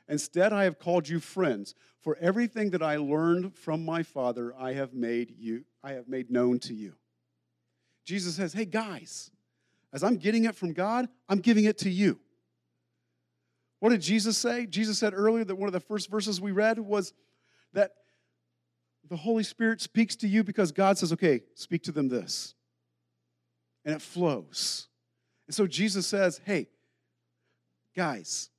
Instead, 0.08 0.52
I 0.52 0.64
have 0.64 0.78
called 0.78 1.08
you 1.08 1.20
friends, 1.20 1.74
for 2.00 2.16
everything 2.20 2.70
that 2.70 2.82
I 2.82 2.96
learned 2.96 3.54
from 3.54 3.84
my 3.84 4.02
Father, 4.02 4.54
I 4.58 4.72
have 4.72 4.94
made 4.94 5.34
you, 5.38 5.64
I 5.82 5.92
have 5.92 6.08
made 6.08 6.30
known 6.30 6.58
to 6.60 6.74
you. 6.74 6.94
Jesus 8.04 8.36
says, 8.36 8.54
Hey 8.54 8.64
guys, 8.64 9.30
as 9.92 10.02
I'm 10.02 10.16
getting 10.16 10.44
it 10.44 10.54
from 10.54 10.72
God, 10.72 11.08
I'm 11.28 11.40
giving 11.40 11.64
it 11.64 11.78
to 11.78 11.90
you. 11.90 12.18
What 13.80 13.90
did 13.90 14.00
Jesus 14.00 14.36
say? 14.36 14.66
Jesus 14.66 14.98
said 14.98 15.12
earlier 15.14 15.44
that 15.44 15.54
one 15.54 15.68
of 15.68 15.72
the 15.72 15.80
first 15.80 16.10
verses 16.10 16.40
we 16.40 16.52
read 16.52 16.78
was 16.78 17.12
that 17.72 17.92
the 19.08 19.16
Holy 19.16 19.44
Spirit 19.44 19.80
speaks 19.80 20.16
to 20.16 20.28
you 20.28 20.42
because 20.42 20.72
God 20.72 20.98
says, 20.98 21.12
okay, 21.12 21.42
speak 21.54 21.82
to 21.84 21.92
them 21.92 22.08
this. 22.08 22.54
And 23.84 23.94
it 23.94 24.02
flows. 24.02 24.88
And 25.46 25.54
so 25.54 25.66
Jesus 25.66 26.06
says, 26.06 26.40
hey, 26.44 26.68
guys, 27.96 28.50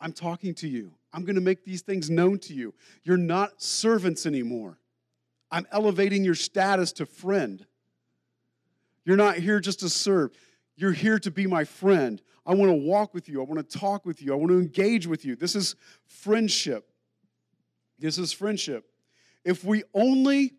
I'm 0.00 0.12
talking 0.12 0.54
to 0.56 0.68
you. 0.68 0.92
I'm 1.12 1.24
going 1.24 1.36
to 1.36 1.40
make 1.40 1.64
these 1.64 1.82
things 1.82 2.10
known 2.10 2.38
to 2.40 2.54
you. 2.54 2.74
You're 3.02 3.16
not 3.16 3.62
servants 3.62 4.26
anymore. 4.26 4.78
I'm 5.50 5.66
elevating 5.72 6.24
your 6.24 6.34
status 6.34 6.92
to 6.92 7.06
friend. 7.06 7.64
You're 9.04 9.16
not 9.16 9.36
here 9.36 9.60
just 9.60 9.80
to 9.80 9.88
serve. 9.88 10.32
You're 10.76 10.92
here 10.92 11.18
to 11.20 11.30
be 11.30 11.46
my 11.46 11.64
friend. 11.64 12.20
I 12.44 12.54
want 12.54 12.70
to 12.70 12.76
walk 12.76 13.14
with 13.14 13.28
you. 13.28 13.40
I 13.40 13.44
want 13.44 13.68
to 13.68 13.78
talk 13.78 14.04
with 14.04 14.20
you. 14.20 14.32
I 14.32 14.36
want 14.36 14.50
to 14.50 14.58
engage 14.58 15.06
with 15.06 15.24
you. 15.24 15.36
This 15.36 15.56
is 15.56 15.74
friendship. 16.04 16.90
This 17.98 18.18
is 18.18 18.32
friendship. 18.32 18.84
If 19.44 19.64
we 19.64 19.84
only 19.94 20.54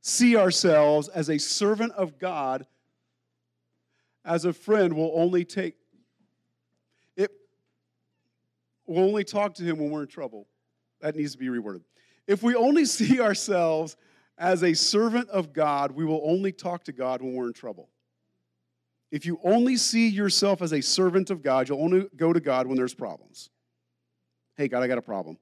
see 0.00 0.36
ourselves 0.36 1.08
as 1.08 1.28
a 1.28 1.38
servant 1.38 1.92
of 1.92 2.18
God, 2.18 2.66
as 4.24 4.44
a 4.44 4.52
friend, 4.52 4.94
we'll 4.94 5.12
only 5.14 5.44
take 5.44 5.74
it, 7.16 7.30
we'll 8.86 9.04
only 9.04 9.24
talk 9.24 9.54
to 9.54 9.62
him 9.62 9.78
when 9.78 9.90
we're 9.90 10.02
in 10.02 10.08
trouble. 10.08 10.46
That 11.00 11.16
needs 11.16 11.32
to 11.32 11.38
be 11.38 11.46
reworded. 11.46 11.82
If 12.26 12.42
we 12.42 12.54
only 12.54 12.84
see 12.86 13.20
ourselves 13.20 13.96
as 14.38 14.62
a 14.62 14.74
servant 14.74 15.28
of 15.30 15.52
God, 15.52 15.92
we 15.92 16.04
will 16.04 16.20
only 16.24 16.52
talk 16.52 16.84
to 16.84 16.92
God 16.92 17.22
when 17.22 17.34
we're 17.34 17.48
in 17.48 17.52
trouble. 17.52 17.88
If 19.10 19.26
you 19.26 19.38
only 19.44 19.76
see 19.76 20.08
yourself 20.08 20.62
as 20.62 20.72
a 20.72 20.80
servant 20.80 21.30
of 21.30 21.42
God, 21.42 21.68
you'll 21.68 21.82
only 21.82 22.08
go 22.16 22.32
to 22.32 22.40
God 22.40 22.66
when 22.66 22.76
there's 22.76 22.94
problems. 22.94 23.50
Hey, 24.56 24.68
God, 24.68 24.82
I 24.82 24.86
got 24.86 24.96
a 24.96 25.02
problem, 25.02 25.36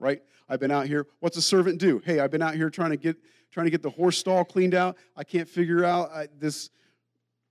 right? 0.00 0.20
I've 0.48 0.58
been 0.58 0.72
out 0.72 0.86
here. 0.86 1.06
What's 1.20 1.36
a 1.36 1.42
servant 1.42 1.78
do? 1.78 2.02
Hey, 2.04 2.18
I've 2.18 2.32
been 2.32 2.42
out 2.42 2.54
here 2.54 2.68
trying 2.68 2.90
to 2.90 2.96
get 2.96 3.16
trying 3.52 3.66
to 3.66 3.70
get 3.70 3.82
the 3.82 3.90
horse 3.90 4.18
stall 4.18 4.44
cleaned 4.44 4.74
out. 4.74 4.96
I 5.14 5.24
can't 5.24 5.48
figure 5.48 5.84
out 5.84 6.10
I, 6.10 6.28
this, 6.38 6.70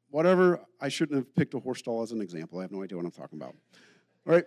whatever. 0.09 0.59
I 0.79 0.89
shouldn't 0.89 1.17
have 1.17 1.33
picked 1.35 1.53
a 1.53 1.59
horse 1.59 1.79
stall 1.79 2.01
as 2.01 2.11
an 2.11 2.21
example. 2.21 2.59
I 2.59 2.63
have 2.63 2.71
no 2.71 2.83
idea 2.83 2.97
what 2.97 3.05
I'm 3.05 3.11
talking 3.11 3.39
about. 3.39 3.55
All 4.27 4.33
right. 4.33 4.45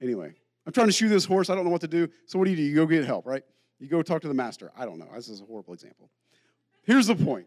Anyway, 0.00 0.32
I'm 0.66 0.72
trying 0.72 0.88
to 0.88 0.92
shoe 0.92 1.08
this 1.08 1.24
horse. 1.24 1.50
I 1.50 1.54
don't 1.54 1.64
know 1.64 1.70
what 1.70 1.80
to 1.82 1.88
do. 1.88 2.08
So 2.26 2.38
what 2.38 2.44
do 2.44 2.50
you 2.50 2.56
do? 2.56 2.62
You 2.62 2.74
go 2.74 2.86
get 2.86 3.04
help, 3.04 3.26
right? 3.26 3.42
You 3.78 3.88
go 3.88 4.02
talk 4.02 4.22
to 4.22 4.28
the 4.28 4.34
master. 4.34 4.70
I 4.76 4.84
don't 4.84 4.98
know. 4.98 5.08
This 5.14 5.28
is 5.28 5.40
a 5.40 5.44
horrible 5.44 5.74
example. 5.74 6.10
Here's 6.82 7.06
the 7.06 7.16
point. 7.16 7.46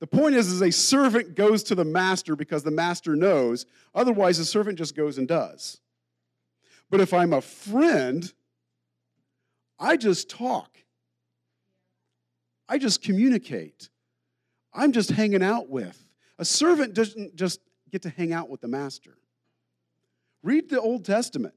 The 0.00 0.06
point 0.06 0.34
is, 0.34 0.48
is 0.48 0.60
a 0.60 0.70
servant 0.70 1.34
goes 1.34 1.62
to 1.64 1.74
the 1.74 1.84
master 1.84 2.36
because 2.36 2.62
the 2.62 2.70
master 2.70 3.16
knows. 3.16 3.66
Otherwise, 3.94 4.38
the 4.38 4.44
servant 4.44 4.78
just 4.78 4.94
goes 4.94 5.18
and 5.18 5.26
does. 5.26 5.80
But 6.90 7.00
if 7.00 7.14
I'm 7.14 7.32
a 7.32 7.40
friend, 7.40 8.32
I 9.78 9.96
just 9.96 10.28
talk. 10.28 10.76
I 12.68 12.78
just 12.78 13.02
communicate. 13.02 13.88
I'm 14.72 14.92
just 14.92 15.10
hanging 15.10 15.42
out 15.42 15.68
with. 15.68 16.06
A 16.38 16.44
servant 16.44 16.94
doesn't 16.94 17.36
just 17.36 17.60
get 17.90 18.02
to 18.02 18.10
hang 18.10 18.32
out 18.32 18.48
with 18.48 18.60
the 18.60 18.68
master. 18.68 19.16
Read 20.42 20.68
the 20.68 20.80
Old 20.80 21.04
Testament. 21.04 21.54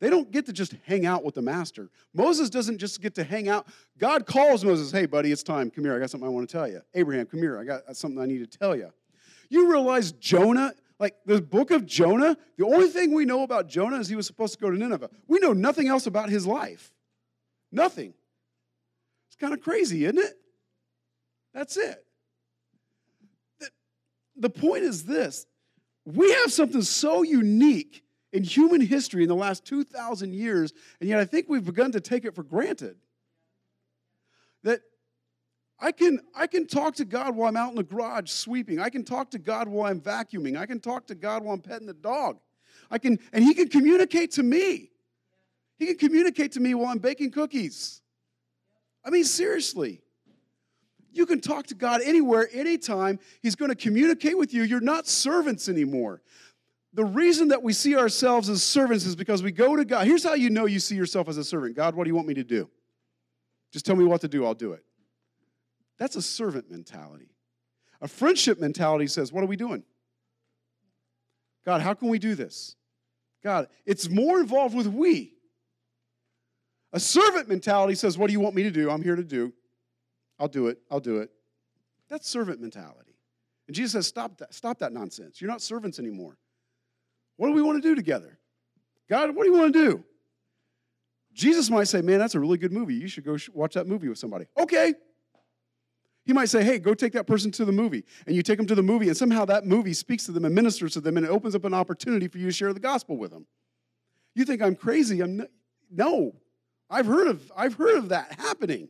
They 0.00 0.10
don't 0.10 0.30
get 0.30 0.46
to 0.46 0.52
just 0.52 0.74
hang 0.84 1.06
out 1.06 1.24
with 1.24 1.34
the 1.34 1.42
master. 1.42 1.88
Moses 2.12 2.50
doesn't 2.50 2.78
just 2.78 3.00
get 3.00 3.14
to 3.14 3.24
hang 3.24 3.48
out. 3.48 3.66
God 3.98 4.26
calls 4.26 4.64
Moses, 4.64 4.92
hey, 4.92 5.06
buddy, 5.06 5.32
it's 5.32 5.42
time. 5.42 5.70
Come 5.70 5.84
here. 5.84 5.96
I 5.96 5.98
got 5.98 6.10
something 6.10 6.28
I 6.28 6.30
want 6.30 6.48
to 6.48 6.52
tell 6.52 6.68
you. 6.68 6.82
Abraham, 6.94 7.26
come 7.26 7.40
here. 7.40 7.58
I 7.58 7.64
got 7.64 7.82
uh, 7.88 7.94
something 7.94 8.20
I 8.20 8.26
need 8.26 8.50
to 8.50 8.58
tell 8.58 8.76
you. 8.76 8.92
You 9.48 9.70
realize 9.70 10.12
Jonah, 10.12 10.74
like 10.98 11.14
the 11.24 11.40
book 11.40 11.70
of 11.70 11.86
Jonah, 11.86 12.36
the 12.58 12.66
only 12.66 12.88
thing 12.88 13.14
we 13.14 13.24
know 13.24 13.42
about 13.42 13.68
Jonah 13.68 13.98
is 13.98 14.08
he 14.08 14.16
was 14.16 14.26
supposed 14.26 14.52
to 14.54 14.58
go 14.58 14.70
to 14.70 14.76
Nineveh. 14.76 15.08
We 15.28 15.38
know 15.38 15.54
nothing 15.54 15.88
else 15.88 16.06
about 16.06 16.28
his 16.28 16.46
life. 16.46 16.92
Nothing. 17.72 18.12
It's 19.28 19.36
kind 19.36 19.54
of 19.54 19.62
crazy, 19.62 20.04
isn't 20.04 20.18
it? 20.18 20.38
That's 21.54 21.76
it. 21.78 22.04
The 24.36 24.50
point 24.50 24.84
is 24.84 25.04
this 25.04 25.46
we 26.04 26.30
have 26.32 26.52
something 26.52 26.82
so 26.82 27.22
unique 27.22 28.04
in 28.36 28.44
human 28.44 28.82
history 28.82 29.22
in 29.22 29.30
the 29.30 29.34
last 29.34 29.64
2,000 29.64 30.34
years, 30.34 30.74
and 31.00 31.08
yet 31.08 31.18
I 31.18 31.24
think 31.24 31.46
we've 31.48 31.64
begun 31.64 31.90
to 31.92 32.02
take 32.02 32.26
it 32.26 32.34
for 32.34 32.42
granted. 32.42 32.96
That 34.62 34.82
I 35.80 35.90
can, 35.90 36.20
I 36.34 36.46
can 36.46 36.66
talk 36.66 36.96
to 36.96 37.06
God 37.06 37.34
while 37.34 37.48
I'm 37.48 37.56
out 37.56 37.70
in 37.70 37.76
the 37.76 37.82
garage 37.82 38.30
sweeping. 38.30 38.78
I 38.78 38.90
can 38.90 39.04
talk 39.04 39.30
to 39.30 39.38
God 39.38 39.68
while 39.68 39.90
I'm 39.90 40.02
vacuuming. 40.02 40.58
I 40.58 40.66
can 40.66 40.80
talk 40.80 41.06
to 41.06 41.14
God 41.14 41.44
while 41.44 41.54
I'm 41.54 41.62
petting 41.62 41.86
the 41.86 41.94
dog. 41.94 42.38
I 42.90 42.98
can, 42.98 43.18
and 43.32 43.42
He 43.42 43.54
can 43.54 43.68
communicate 43.68 44.32
to 44.32 44.42
me. 44.42 44.90
He 45.78 45.86
can 45.86 45.96
communicate 45.96 46.52
to 46.52 46.60
me 46.60 46.74
while 46.74 46.88
I'm 46.88 46.98
baking 46.98 47.30
cookies. 47.30 48.02
I 49.02 49.08
mean, 49.08 49.24
seriously. 49.24 50.02
You 51.10 51.24
can 51.24 51.40
talk 51.40 51.68
to 51.68 51.74
God 51.74 52.02
anywhere, 52.04 52.50
anytime. 52.52 53.18
He's 53.40 53.56
going 53.56 53.70
to 53.70 53.74
communicate 53.74 54.36
with 54.36 54.52
you. 54.52 54.62
You're 54.64 54.80
not 54.80 55.06
servants 55.06 55.70
anymore 55.70 56.20
the 56.96 57.04
reason 57.04 57.48
that 57.48 57.62
we 57.62 57.74
see 57.74 57.94
ourselves 57.94 58.48
as 58.48 58.62
servants 58.62 59.04
is 59.04 59.14
because 59.14 59.42
we 59.42 59.52
go 59.52 59.76
to 59.76 59.84
God. 59.84 60.06
Here's 60.06 60.24
how 60.24 60.32
you 60.32 60.48
know 60.48 60.64
you 60.64 60.80
see 60.80 60.96
yourself 60.96 61.28
as 61.28 61.36
a 61.36 61.44
servant 61.44 61.76
God, 61.76 61.94
what 61.94 62.04
do 62.04 62.08
you 62.10 62.14
want 62.14 62.26
me 62.26 62.34
to 62.34 62.42
do? 62.42 62.70
Just 63.70 63.84
tell 63.84 63.96
me 63.96 64.04
what 64.04 64.22
to 64.22 64.28
do, 64.28 64.46
I'll 64.46 64.54
do 64.54 64.72
it. 64.72 64.82
That's 65.98 66.16
a 66.16 66.22
servant 66.22 66.70
mentality. 66.70 67.28
A 68.00 68.08
friendship 68.08 68.58
mentality 68.58 69.08
says, 69.08 69.30
What 69.30 69.44
are 69.44 69.46
we 69.46 69.56
doing? 69.56 69.82
God, 71.66 71.82
how 71.82 71.92
can 71.92 72.08
we 72.08 72.18
do 72.18 72.34
this? 72.34 72.76
God, 73.44 73.68
it's 73.84 74.08
more 74.08 74.40
involved 74.40 74.74
with 74.74 74.86
we. 74.86 75.34
A 76.94 77.00
servant 77.00 77.46
mentality 77.46 77.94
says, 77.94 78.16
What 78.16 78.28
do 78.28 78.32
you 78.32 78.40
want 78.40 78.54
me 78.54 78.62
to 78.62 78.70
do? 78.70 78.90
I'm 78.90 79.02
here 79.02 79.16
to 79.16 79.24
do. 79.24 79.52
I'll 80.38 80.48
do 80.48 80.68
it. 80.68 80.78
I'll 80.90 81.00
do 81.00 81.18
it. 81.18 81.28
That's 82.08 82.26
servant 82.26 82.58
mentality. 82.62 83.18
And 83.66 83.76
Jesus 83.76 83.92
says, 83.92 84.06
Stop 84.06 84.38
that, 84.38 84.54
stop 84.54 84.78
that 84.78 84.94
nonsense. 84.94 85.42
You're 85.42 85.50
not 85.50 85.60
servants 85.60 85.98
anymore. 85.98 86.38
What 87.36 87.48
do 87.48 87.54
we 87.54 87.62
want 87.62 87.82
to 87.82 87.88
do 87.88 87.94
together? 87.94 88.38
God, 89.08 89.34
what 89.34 89.44
do 89.44 89.50
you 89.50 89.56
want 89.56 89.72
to 89.72 89.78
do? 89.78 90.04
Jesus 91.32 91.70
might 91.70 91.84
say, 91.84 92.00
Man, 92.00 92.18
that's 92.18 92.34
a 92.34 92.40
really 92.40 92.58
good 92.58 92.72
movie. 92.72 92.94
You 92.94 93.08
should 93.08 93.24
go 93.24 93.36
watch 93.52 93.74
that 93.74 93.86
movie 93.86 94.08
with 94.08 94.18
somebody. 94.18 94.46
Okay. 94.58 94.94
He 96.24 96.32
might 96.32 96.48
say, 96.48 96.64
Hey, 96.64 96.78
go 96.78 96.94
take 96.94 97.12
that 97.12 97.26
person 97.26 97.50
to 97.52 97.64
the 97.64 97.72
movie. 97.72 98.04
And 98.26 98.34
you 98.34 98.42
take 98.42 98.56
them 98.56 98.66
to 98.66 98.74
the 98.74 98.82
movie, 98.82 99.08
and 99.08 99.16
somehow 99.16 99.44
that 99.44 99.66
movie 99.66 99.92
speaks 99.92 100.24
to 100.26 100.32
them 100.32 100.44
and 100.44 100.54
ministers 100.54 100.94
to 100.94 101.00
them, 101.00 101.16
and 101.16 101.26
it 101.26 101.28
opens 101.28 101.54
up 101.54 101.64
an 101.64 101.74
opportunity 101.74 102.26
for 102.26 102.38
you 102.38 102.46
to 102.46 102.52
share 102.52 102.72
the 102.72 102.80
gospel 102.80 103.16
with 103.16 103.30
them. 103.30 103.46
You 104.34 104.44
think 104.44 104.62
I'm 104.62 104.74
crazy? 104.74 105.20
I'm 105.20 105.36
no, 105.36 105.46
no. 105.90 106.34
I've 106.88 107.06
heard 107.06 107.28
of 107.28 107.52
I've 107.56 107.74
heard 107.74 107.96
of 107.98 108.08
that 108.10 108.38
happening. 108.38 108.88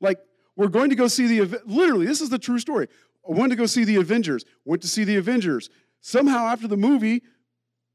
Like 0.00 0.18
we're 0.56 0.68
going 0.68 0.90
to 0.90 0.96
go 0.96 1.08
see 1.08 1.38
the 1.38 1.60
literally 1.66 2.06
this 2.06 2.20
is 2.20 2.30
the 2.30 2.38
true 2.38 2.58
story. 2.58 2.88
I 3.28 3.32
wanted 3.32 3.50
to 3.50 3.56
go 3.56 3.66
see 3.66 3.84
the 3.84 3.96
Avengers. 3.96 4.44
Went 4.64 4.82
to 4.82 4.88
see 4.88 5.04
the 5.04 5.16
Avengers. 5.16 5.70
Somehow 6.00 6.46
after 6.46 6.68
the 6.68 6.76
movie, 6.76 7.22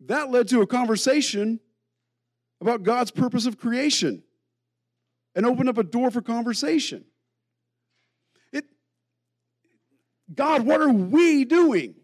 that 0.02 0.32
led 0.32 0.48
to 0.50 0.62
a 0.62 0.68
conversation 0.68 1.60
about 2.62 2.84
God's 2.84 3.12
purpose 3.12 3.46
of 3.46 3.58
creation 3.58 4.24
and 5.36 5.46
opened 5.46 5.70
up 5.70 5.78
a 5.78 5.84
door 5.84 6.12
for 6.12 6.22
conversation. 6.22 7.06
It, 8.52 8.66
God, 10.34 10.66
what 10.66 10.82
are 10.82 10.90
we 10.90 11.46
doing? 11.46 11.96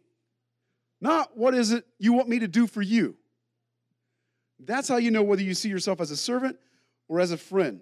Not 1.01 1.37
what 1.37 1.53
is 1.53 1.71
it 1.71 1.85
you 1.99 2.13
want 2.13 2.29
me 2.29 2.39
to 2.39 2.47
do 2.47 2.67
for 2.67 2.81
you. 2.81 3.15
That's 4.59 4.87
how 4.87 4.97
you 4.97 5.11
know 5.11 5.23
whether 5.23 5.41
you 5.41 5.53
see 5.53 5.69
yourself 5.69 5.99
as 5.99 6.11
a 6.11 6.17
servant 6.17 6.57
or 7.07 7.19
as 7.19 7.31
a 7.31 7.37
friend. 7.37 7.81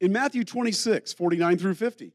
In 0.00 0.12
Matthew 0.12 0.44
26, 0.44 1.12
49 1.12 1.58
through 1.58 1.74
50, 1.74 2.12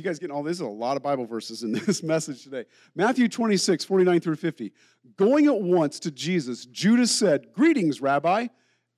you 0.00 0.10
guys 0.10 0.18
getting 0.18 0.34
all 0.34 0.42
this? 0.42 0.58
There's 0.58 0.68
a 0.68 0.72
lot 0.72 0.96
of 0.96 1.02
Bible 1.02 1.26
verses 1.26 1.62
in 1.62 1.72
this 1.86 2.02
message 2.02 2.42
today. 2.42 2.64
Matthew 2.94 3.28
26, 3.28 3.84
49 3.84 4.20
through 4.20 4.36
50. 4.36 4.72
Going 5.16 5.46
at 5.46 5.60
once 5.60 6.00
to 6.00 6.10
Jesus, 6.10 6.66
Judas 6.66 7.10
said, 7.10 7.52
Greetings, 7.52 8.00
Rabbi, 8.00 8.48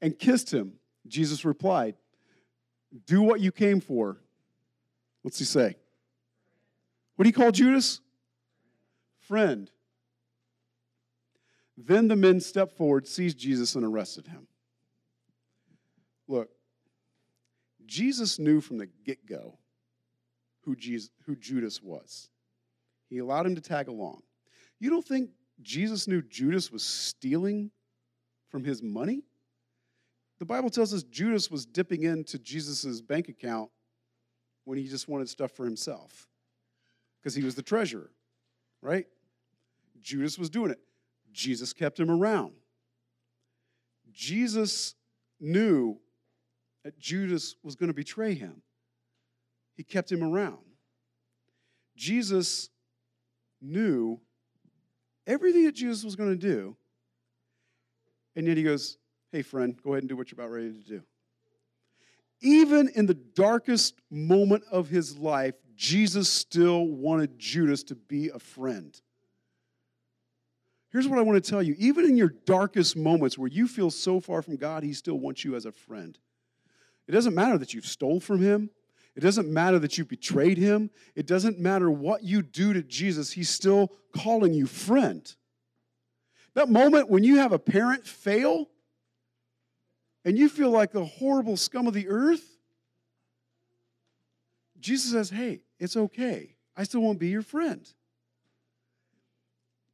and 0.01 0.19
kissed 0.19 0.53
him. 0.53 0.75
Jesus 1.07 1.45
replied, 1.45 1.97
Do 3.07 3.23
what 3.23 3.41
you 3.41 3.53
came 3.53 3.81
for. 3.81 4.19
What's 5.23 5.39
he 5.39 5.45
say? 5.45 5.77
What 7.17 7.25
do 7.25 7.29
you 7.29 7.35
call 7.35 7.53
Judas? 7.53 8.01
Friend. 9.21 9.71
Then 11.77 12.09
the 12.09 12.17
men 12.17 12.41
stepped 12.41 12.77
forward, 12.77 13.07
seized 13.07 13.39
Jesus, 13.39 13.75
and 13.75 13.85
arrested 13.85 14.27
him. 14.27 14.47
Look, 16.29 16.51
Jesus 17.87 18.39
knew 18.39 18.61
from 18.61 18.79
the 18.79 18.87
get 19.05 19.27
go 19.27 19.59
who, 20.65 20.77
Jesus, 20.77 21.11
who 21.27 21.37
Judas 21.37 21.83
was. 21.83 22.29
He 23.09 23.19
allowed 23.19 23.47
him 23.47 23.55
to 23.55 23.61
tag 23.61 23.89
along. 23.89 24.23
You 24.81 24.91
don't 24.91 25.07
think 25.07 25.31
Jesus 25.61 26.09
knew 26.09 26.23
Judas 26.23 26.73
was 26.73 26.83
stealing 26.83 27.71
from 28.49 28.65
his 28.65 28.83
money? 28.83 29.23
The 30.39 30.47
Bible 30.47 30.71
tells 30.71 30.93
us 30.93 31.03
Judas 31.05 31.51
was 31.51 31.65
dipping 31.65 32.03
into 32.05 32.39
Jesus' 32.39 33.01
bank 33.01 33.29
account 33.29 33.71
when 34.65 34.79
he 34.79 34.89
just 34.89 35.09
wanted 35.09 35.29
stuff 35.29 35.53
for 35.53 35.65
himself 35.65 36.27
because 37.21 37.35
he 37.35 37.45
was 37.45 37.55
the 37.55 37.63
treasurer, 37.63 38.11
right? 38.81 39.07
Judas 40.01 40.39
was 40.39 40.51
doing 40.51 40.71
it. 40.71 40.81
Jesus 41.33 41.73
kept 41.73 41.99
him 41.99 42.11
around. 42.11 42.53
Jesus 44.13 44.95
knew 45.41 45.99
that 46.85 46.99
Judas 46.99 47.57
was 47.63 47.77
going 47.77 47.89
to 47.89 47.95
betray 47.95 48.35
him. 48.35 48.63
He 49.75 49.85
kept 49.85 50.11
him 50.11 50.23
around. 50.23 50.59
Jesus 51.97 52.71
knew 53.61 54.21
everything 55.27 55.65
that 55.65 55.75
Jesus 55.75 56.05
was 56.05 56.17
going 56.17 56.31
to 56.31 56.37
do, 56.37 56.77
and 58.35 58.47
yet 58.47 58.57
he 58.57 58.63
goes, 58.63 58.99
Hey, 59.31 59.43
friend, 59.43 59.79
go 59.83 59.93
ahead 59.93 60.03
and 60.03 60.09
do 60.09 60.17
what 60.17 60.31
you're 60.31 60.41
about 60.41 60.53
ready 60.53 60.73
to 60.73 60.87
do. 60.87 61.03
Even 62.43 62.89
in 62.95 63.07
the 63.07 63.15
darkest 63.15 63.95
moment 64.11 64.65
of 64.71 64.89
his 64.89 65.17
life, 65.17 65.55
Jesus 65.77 66.29
still 66.29 66.87
wanted 66.87 67.39
Judas 67.39 67.83
to 67.85 67.95
be 67.95 68.29
a 68.29 68.39
friend. 68.39 69.01
Here's 70.91 71.09
what 71.09 71.19
I 71.19 71.23
want 71.23 71.43
to 71.43 71.51
tell 71.51 71.63
you 71.63 71.75
even 71.79 72.05
in 72.05 72.17
your 72.17 72.35
darkest 72.45 72.97
moments 72.97 73.39
where 73.39 73.49
you 73.49 73.67
feel 73.67 73.91
so 73.91 74.21
far 74.21 74.43
from 74.43 74.57
God, 74.57 74.83
he 74.83 74.93
still 74.93 75.19
wants 75.19 75.45
you 75.45 75.57
as 75.57 75.65
a 75.65 75.73
friend. 75.73 76.19
It 77.09 77.13
doesn't 77.13 77.35
matter 77.35 77.57
that 77.59 77.73
you've 77.73 77.87
stole 77.87 78.21
from 78.21 78.41
him. 78.41 78.71
It 79.15 79.21
doesn't 79.21 79.49
matter 79.49 79.79
that 79.79 79.99
you 79.99 80.05
betrayed 80.05 80.57
him. 80.57 80.91
It 81.15 81.27
doesn't 81.27 81.59
matter 81.59 81.91
what 81.91 82.23
you 82.23 82.43
do 82.43 82.73
to 82.73 82.83
Jesus. 82.83 83.33
He's 83.33 83.51
still 83.51 83.93
calling 84.17 84.55
you 84.55 84.67
friend. 84.67 85.35
That 86.55 86.69
moment 86.69 87.11
when 87.11 87.25
you 87.25 87.37
have 87.37 87.53
a 87.53 87.59
parent 87.59 88.07
fail 88.07 88.69
and 90.25 90.39
you 90.39 90.49
feel 90.49 90.71
like 90.71 90.93
the 90.93 91.05
horrible 91.05 91.57
scum 91.57 91.87
of 91.87 91.95
the 91.95 92.09
earth, 92.09 92.45
Jesus 94.81 95.13
says, 95.13 95.31
Hey, 95.31 95.63
it's 95.79 95.97
okay. 95.97 96.57
I 96.77 96.85
still 96.85 97.03
won't 97.03 97.19
be 97.19 97.29
your 97.29 97.43
friend. 97.43 97.87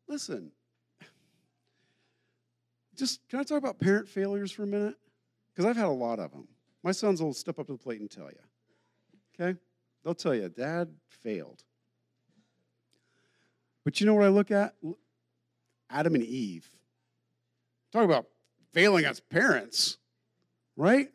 Listen, 0.06 0.52
just 2.96 3.20
can 3.28 3.40
I 3.40 3.42
talk 3.42 3.58
about 3.58 3.78
parent 3.78 4.08
failures 4.08 4.50
for 4.52 4.62
a 4.62 4.66
minute? 4.66 4.94
Because 5.52 5.68
I've 5.68 5.76
had 5.76 5.86
a 5.86 5.90
lot 5.90 6.18
of 6.18 6.30
them. 6.30 6.48
My 6.82 6.92
sons 6.92 7.20
will 7.20 7.34
step 7.34 7.58
up 7.58 7.66
to 7.66 7.72
the 7.72 7.78
plate 7.78 8.00
and 8.00 8.10
tell 8.10 8.28
you. 8.28 8.38
Okay? 9.40 9.58
They'll 10.04 10.14
tell 10.14 10.34
you, 10.34 10.48
Dad 10.48 10.88
failed. 11.08 11.62
But 13.84 14.00
you 14.00 14.06
know 14.06 14.14
what 14.14 14.24
I 14.24 14.28
look 14.28 14.50
at? 14.50 14.74
Adam 15.90 16.14
and 16.14 16.24
Eve. 16.24 16.70
Talk 17.92 18.04
about 18.04 18.26
failing 18.72 19.04
as 19.04 19.20
parents, 19.20 19.96
right? 20.76 21.08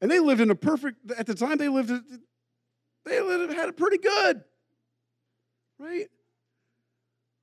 And 0.00 0.10
they 0.10 0.18
lived 0.18 0.40
in 0.40 0.50
a 0.50 0.54
perfect, 0.54 1.10
at 1.12 1.26
the 1.26 1.34
time 1.34 1.58
they 1.58 1.68
lived, 1.68 1.90
they 3.04 3.20
lived, 3.20 3.52
had 3.52 3.68
it 3.68 3.76
pretty 3.76 3.98
good, 3.98 4.42
right? 5.78 6.08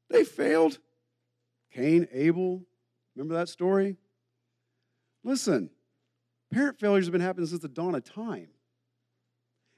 They 0.09 0.23
failed. 0.23 0.79
Cain, 1.71 2.07
Abel, 2.11 2.61
remember 3.15 3.35
that 3.35 3.49
story? 3.49 3.97
Listen, 5.23 5.69
parent 6.51 6.77
failures 6.79 7.05
have 7.05 7.13
been 7.13 7.21
happening 7.21 7.47
since 7.47 7.61
the 7.61 7.69
dawn 7.69 7.95
of 7.95 8.03
time. 8.03 8.49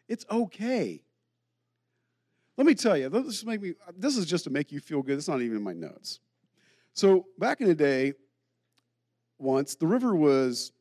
It's 0.08 0.26
okay. 0.30 1.02
Let 2.58 2.68
me 2.68 2.74
tell 2.74 2.98
you, 2.98 3.10
this, 3.10 3.46
make 3.46 3.62
me, 3.62 3.74
this 3.98 4.15
is 4.15 4.26
just 4.26 4.46
to 4.46 4.50
make 4.50 4.72
you 4.72 4.80
feel 4.80 5.02
good. 5.02 5.18
It's 5.18 5.28
not 5.28 5.41
even 5.41 5.58
in 5.58 5.63
my 5.63 5.74
notes. 5.74 6.20
So, 6.94 7.26
back 7.38 7.60
in 7.60 7.68
the 7.68 7.76
day, 7.76 8.13
once, 9.38 9.76
the 9.76 9.88
river 9.88 10.15
was, 10.15 10.72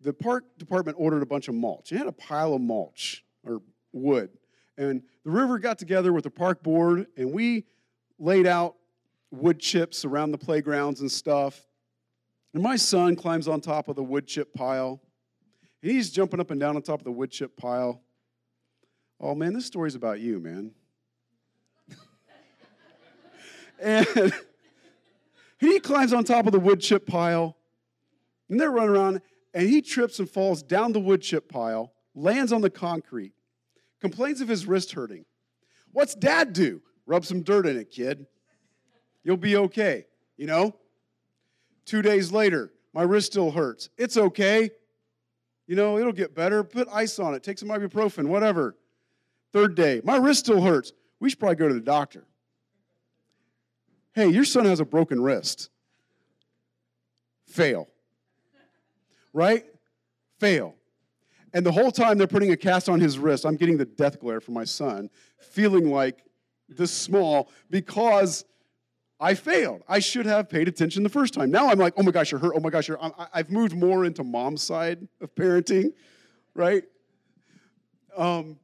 the 0.00 0.14
park 0.14 0.44
department 0.58 0.96
ordered 0.98 1.22
a 1.22 1.26
bunch 1.26 1.48
of 1.48 1.54
mulch. 1.54 1.92
It 1.92 1.98
had 1.98 2.06
a 2.06 2.12
pile 2.12 2.54
of 2.54 2.62
mulch 2.62 3.24
or 3.44 3.60
wood. 3.92 4.30
And 4.78 5.02
the 5.24 5.30
river 5.30 5.58
got 5.58 5.78
together 5.78 6.12
with 6.12 6.24
the 6.24 6.30
park 6.30 6.62
board, 6.62 7.06
and 7.18 7.32
we 7.32 7.66
laid 8.18 8.46
out 8.46 8.76
wood 9.30 9.58
chips 9.58 10.04
around 10.04 10.32
the 10.32 10.38
playgrounds 10.38 11.00
and 11.00 11.12
stuff. 11.12 11.60
And 12.54 12.62
my 12.62 12.76
son 12.76 13.16
climbs 13.16 13.48
on 13.48 13.60
top 13.60 13.88
of 13.88 13.96
the 13.96 14.02
wood 14.02 14.26
chip 14.26 14.54
pile. 14.54 15.02
He's 15.82 16.10
jumping 16.10 16.40
up 16.40 16.50
and 16.50 16.60
down 16.60 16.76
on 16.76 16.82
top 16.82 17.00
of 17.00 17.04
the 17.04 17.12
wood 17.12 17.30
chip 17.30 17.56
pile. 17.56 18.02
Oh 19.24 19.36
man, 19.36 19.52
this 19.52 19.66
story's 19.66 19.94
about 19.94 20.18
you, 20.18 20.40
man. 20.40 20.72
and 23.80 24.06
he 25.58 25.78
climbs 25.78 26.12
on 26.12 26.24
top 26.24 26.46
of 26.46 26.52
the 26.52 26.58
wood 26.58 26.80
chip 26.80 27.06
pile, 27.06 27.56
and 28.48 28.60
they're 28.60 28.72
running 28.72 28.90
around, 28.90 29.22
and 29.54 29.68
he 29.68 29.80
trips 29.80 30.18
and 30.18 30.28
falls 30.28 30.64
down 30.64 30.90
the 30.90 30.98
wood 30.98 31.22
chip 31.22 31.48
pile, 31.48 31.92
lands 32.16 32.52
on 32.52 32.62
the 32.62 32.70
concrete, 32.70 33.32
complains 34.00 34.40
of 34.40 34.48
his 34.48 34.66
wrist 34.66 34.90
hurting. 34.90 35.24
What's 35.92 36.16
dad 36.16 36.52
do? 36.52 36.82
Rub 37.06 37.24
some 37.24 37.42
dirt 37.42 37.66
in 37.66 37.78
it, 37.78 37.92
kid. 37.92 38.26
You'll 39.22 39.36
be 39.36 39.56
okay, 39.56 40.06
you 40.36 40.46
know? 40.46 40.74
Two 41.84 42.02
days 42.02 42.32
later, 42.32 42.72
my 42.92 43.02
wrist 43.02 43.28
still 43.28 43.52
hurts. 43.52 43.88
It's 43.96 44.16
okay. 44.16 44.70
You 45.68 45.76
know, 45.76 45.96
it'll 45.96 46.12
get 46.12 46.34
better. 46.34 46.64
Put 46.64 46.88
ice 46.90 47.20
on 47.20 47.34
it, 47.34 47.44
take 47.44 47.58
some 47.58 47.68
ibuprofen, 47.68 48.26
whatever. 48.26 48.74
Third 49.52 49.74
day, 49.74 50.00
my 50.04 50.16
wrist 50.16 50.40
still 50.40 50.60
hurts. 50.60 50.92
We 51.20 51.30
should 51.30 51.38
probably 51.38 51.56
go 51.56 51.68
to 51.68 51.74
the 51.74 51.80
doctor. 51.80 52.24
Hey, 54.14 54.28
your 54.28 54.44
son 54.44 54.64
has 54.64 54.80
a 54.80 54.84
broken 54.84 55.22
wrist. 55.22 55.70
Fail. 57.46 57.88
Right? 59.32 59.64
Fail. 60.38 60.74
And 61.54 61.66
the 61.66 61.72
whole 61.72 61.90
time 61.90 62.18
they're 62.18 62.26
putting 62.26 62.52
a 62.52 62.56
cast 62.56 62.88
on 62.88 62.98
his 62.98 63.18
wrist, 63.18 63.44
I'm 63.44 63.56
getting 63.56 63.76
the 63.76 63.84
death 63.84 64.20
glare 64.20 64.40
from 64.40 64.54
my 64.54 64.64
son, 64.64 65.10
feeling 65.38 65.90
like 65.90 66.24
this 66.68 66.90
small 66.90 67.50
because 67.68 68.44
I 69.20 69.34
failed. 69.34 69.82
I 69.88 69.98
should 69.98 70.26
have 70.26 70.48
paid 70.48 70.66
attention 70.66 71.02
the 71.02 71.08
first 71.08 71.34
time. 71.34 71.50
Now 71.50 71.68
I'm 71.68 71.78
like, 71.78 71.94
oh 71.96 72.02
my 72.02 72.10
gosh, 72.10 72.32
you're 72.32 72.40
hurt. 72.40 72.54
Oh 72.56 72.60
my 72.60 72.70
gosh, 72.70 72.88
you're. 72.88 72.98
I've 73.32 73.50
moved 73.50 73.76
more 73.76 74.04
into 74.04 74.24
mom's 74.24 74.62
side 74.62 75.06
of 75.20 75.34
parenting, 75.34 75.92
right? 76.54 76.84
Um, 78.16 78.58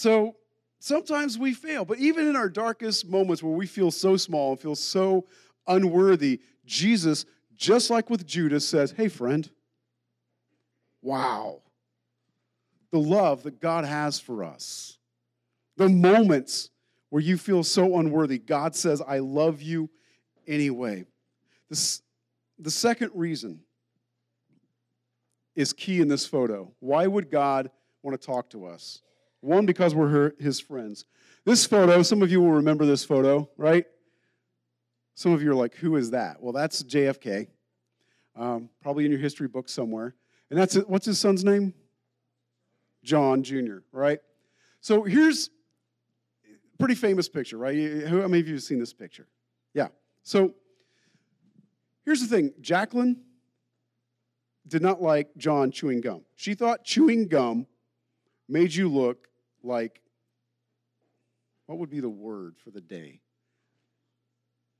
so 0.00 0.36
sometimes 0.78 1.36
we 1.36 1.52
fail, 1.52 1.84
but 1.84 1.98
even 1.98 2.26
in 2.26 2.34
our 2.34 2.48
darkest 2.48 3.06
moments 3.06 3.42
where 3.42 3.52
we 3.52 3.66
feel 3.66 3.90
so 3.90 4.16
small 4.16 4.52
and 4.52 4.58
feel 4.58 4.74
so 4.74 5.26
unworthy, 5.66 6.40
Jesus, 6.64 7.26
just 7.54 7.90
like 7.90 8.08
with 8.08 8.26
Judas, 8.26 8.66
says, 8.66 8.92
Hey, 8.92 9.08
friend, 9.08 9.50
wow. 11.02 11.60
The 12.92 12.98
love 12.98 13.42
that 13.42 13.60
God 13.60 13.84
has 13.84 14.18
for 14.18 14.42
us, 14.42 14.96
the 15.76 15.90
moments 15.90 16.70
where 17.10 17.22
you 17.22 17.36
feel 17.36 17.62
so 17.62 17.98
unworthy, 17.98 18.38
God 18.38 18.74
says, 18.74 19.02
I 19.06 19.18
love 19.18 19.60
you 19.60 19.90
anyway. 20.46 21.04
This, 21.68 22.00
the 22.58 22.70
second 22.70 23.10
reason 23.14 23.60
is 25.54 25.74
key 25.74 26.00
in 26.00 26.08
this 26.08 26.24
photo. 26.24 26.72
Why 26.80 27.06
would 27.06 27.30
God 27.30 27.70
want 28.02 28.18
to 28.18 28.26
talk 28.26 28.48
to 28.50 28.64
us? 28.64 29.02
One, 29.40 29.66
because 29.66 29.94
we're 29.94 30.08
her, 30.08 30.34
his 30.38 30.60
friends. 30.60 31.04
This 31.44 31.66
photo, 31.66 32.02
some 32.02 32.22
of 32.22 32.30
you 32.30 32.40
will 32.40 32.52
remember 32.52 32.84
this 32.84 33.04
photo, 33.04 33.48
right? 33.56 33.86
Some 35.14 35.32
of 35.32 35.42
you 35.42 35.50
are 35.50 35.54
like, 35.54 35.74
who 35.74 35.96
is 35.96 36.10
that? 36.10 36.42
Well, 36.42 36.52
that's 36.52 36.82
JFK, 36.82 37.48
um, 38.36 38.68
probably 38.82 39.04
in 39.04 39.10
your 39.10 39.20
history 39.20 39.48
book 39.48 39.68
somewhere. 39.68 40.14
And 40.50 40.58
that's 40.58 40.74
what's 40.74 41.06
his 41.06 41.18
son's 41.18 41.44
name? 41.44 41.74
John 43.02 43.42
Jr., 43.42 43.78
right? 43.92 44.20
So 44.80 45.02
here's 45.04 45.50
pretty 46.78 46.94
famous 46.94 47.28
picture, 47.28 47.58
right? 47.58 48.06
How 48.06 48.26
many 48.26 48.40
of 48.40 48.48
you 48.48 48.54
have 48.54 48.62
seen 48.62 48.78
this 48.78 48.92
picture? 48.92 49.26
Yeah. 49.74 49.88
So 50.22 50.54
here's 52.04 52.20
the 52.20 52.26
thing 52.26 52.52
Jacqueline 52.60 53.20
did 54.66 54.82
not 54.82 55.02
like 55.02 55.28
John 55.36 55.70
chewing 55.70 56.00
gum. 56.00 56.22
She 56.36 56.54
thought 56.54 56.84
chewing 56.84 57.28
gum 57.28 57.66
made 58.48 58.74
you 58.74 58.88
look 58.88 59.28
like 59.62 60.00
what 61.70 61.78
would 61.78 61.90
be 61.90 62.00
the 62.00 62.10
word 62.10 62.56
for 62.64 62.72
the 62.72 62.80
day? 62.80 63.20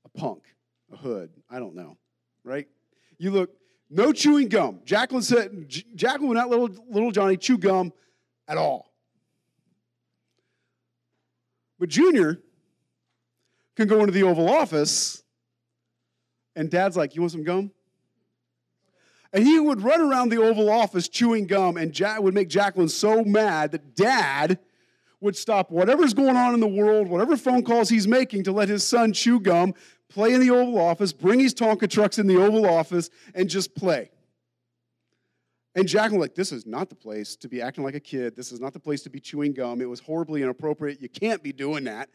A 0.03 0.09
punk, 0.09 0.43
a 0.91 0.97
hood, 0.97 1.29
I 1.49 1.57
don't 1.57 1.73
know, 1.73 1.97
right? 2.43 2.67
You 3.17 3.31
look, 3.31 3.51
no 3.89 4.11
chewing 4.11 4.49
gum. 4.49 4.81
Jacqueline 4.83 5.21
said, 5.21 5.69
Jacqueline 5.95 6.27
would 6.27 6.37
not 6.37 6.49
let 6.49 6.59
little, 6.59 6.85
little 6.89 7.11
Johnny 7.11 7.37
chew 7.37 7.57
gum 7.57 7.93
at 8.45 8.57
all. 8.57 8.91
But 11.79 11.87
Junior 11.87 12.39
can 13.77 13.87
go 13.87 14.01
into 14.01 14.11
the 14.11 14.23
Oval 14.23 14.49
Office, 14.49 15.23
and 16.57 16.69
dad's 16.69 16.97
like, 16.97 17.15
You 17.15 17.21
want 17.21 17.31
some 17.31 17.45
gum? 17.45 17.71
And 19.31 19.45
he 19.45 19.59
would 19.59 19.81
run 19.81 20.01
around 20.01 20.27
the 20.27 20.41
Oval 20.41 20.69
Office 20.69 21.07
chewing 21.07 21.47
gum, 21.47 21.77
and 21.77 21.97
would 22.19 22.33
make 22.33 22.49
Jacqueline 22.49 22.89
so 22.89 23.23
mad 23.23 23.71
that 23.71 23.95
dad 23.95 24.59
would 25.21 25.37
stop 25.37 25.71
whatever's 25.71 26.13
going 26.13 26.35
on 26.35 26.53
in 26.53 26.59
the 26.59 26.67
world, 26.67 27.07
whatever 27.07 27.37
phone 27.37 27.63
calls 27.63 27.87
he's 27.87 28.07
making 28.07 28.43
to 28.43 28.51
let 28.51 28.67
his 28.67 28.83
son 28.83 29.13
chew 29.13 29.39
gum, 29.39 29.73
play 30.09 30.33
in 30.33 30.41
the 30.41 30.49
Oval 30.49 30.79
Office, 30.79 31.13
bring 31.13 31.39
his 31.39 31.53
Tonka 31.53 31.89
trucks 31.89 32.19
in 32.19 32.27
the 32.27 32.37
Oval 32.37 32.67
Office, 32.67 33.09
and 33.33 33.47
just 33.47 33.73
play. 33.75 34.09
And 35.75 35.87
Jacqueline 35.87 36.19
like, 36.19 36.35
this 36.35 36.51
is 36.51 36.65
not 36.65 36.89
the 36.89 36.95
place 36.95 37.35
to 37.37 37.47
be 37.47 37.61
acting 37.61 37.83
like 37.83 37.95
a 37.95 37.99
kid. 37.99 38.35
This 38.35 38.51
is 38.51 38.59
not 38.59 38.73
the 38.73 38.79
place 38.79 39.03
to 39.03 39.09
be 39.09 39.21
chewing 39.21 39.53
gum. 39.53 39.79
It 39.79 39.89
was 39.89 40.01
horribly 40.01 40.43
inappropriate. 40.43 41.01
You 41.01 41.07
can't 41.07 41.41
be 41.41 41.53
doing 41.53 41.85
that. 41.85 42.09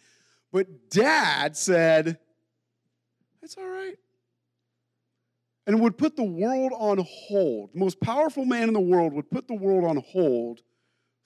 But 0.52 0.90
dad 0.90 1.56
said, 1.56 2.18
it's 3.40 3.56
all 3.56 3.66
right. 3.66 3.94
And 5.66 5.80
would 5.80 5.96
put 5.96 6.16
the 6.16 6.24
world 6.24 6.72
on 6.76 6.98
hold. 6.98 7.72
The 7.72 7.78
most 7.78 8.00
powerful 8.00 8.44
man 8.44 8.68
in 8.68 8.74
the 8.74 8.80
world 8.80 9.12
would 9.14 9.30
put 9.30 9.48
the 9.48 9.54
world 9.54 9.84
on 9.84 9.96
hold 9.96 10.60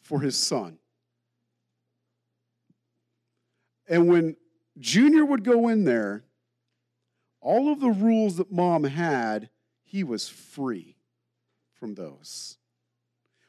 for 0.03 0.21
his 0.21 0.37
son. 0.37 0.79
And 3.90 4.09
when 4.09 4.37
Junior 4.79 5.24
would 5.24 5.44
go 5.44 5.68
in 5.68 5.85
there, 5.85 6.24
all 7.42 7.72
of 7.72 7.81
the 7.81 7.90
rules 7.90 8.37
that 8.37 8.53
mom 8.53 8.85
had, 8.85 9.50
he 9.83 10.05
was 10.05 10.29
free 10.29 10.96
from 11.74 11.94
those. 11.94 12.57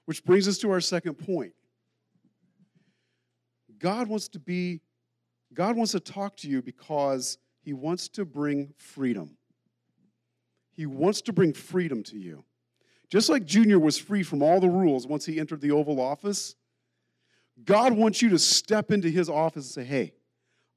Which 0.05 0.25
brings 0.25 0.47
us 0.47 0.57
to 0.59 0.71
our 0.71 0.81
second 0.81 1.15
point. 1.15 1.53
God 3.77 4.07
wants 4.07 4.27
to 4.29 4.39
be, 4.39 4.81
God 5.53 5.75
wants 5.75 5.91
to 5.91 5.99
talk 5.99 6.35
to 6.37 6.49
you 6.49 6.61
because 6.61 7.37
he 7.61 7.73
wants 7.73 8.07
to 8.09 8.25
bring 8.25 8.73
freedom. 8.77 9.37
He 10.71 10.87
wants 10.87 11.21
to 11.23 11.33
bring 11.33 11.53
freedom 11.53 12.01
to 12.03 12.17
you. 12.17 12.43
Just 13.09 13.29
like 13.29 13.45
Junior 13.45 13.77
was 13.77 13.97
free 13.97 14.23
from 14.23 14.41
all 14.41 14.59
the 14.59 14.69
rules 14.69 15.05
once 15.05 15.25
he 15.25 15.39
entered 15.39 15.61
the 15.61 15.71
Oval 15.71 15.99
Office, 15.99 16.55
God 17.63 17.93
wants 17.93 18.21
you 18.21 18.29
to 18.29 18.39
step 18.39 18.91
into 18.91 19.09
his 19.09 19.29
office 19.29 19.65
and 19.65 19.85
say, 19.85 19.89
hey, 19.89 20.13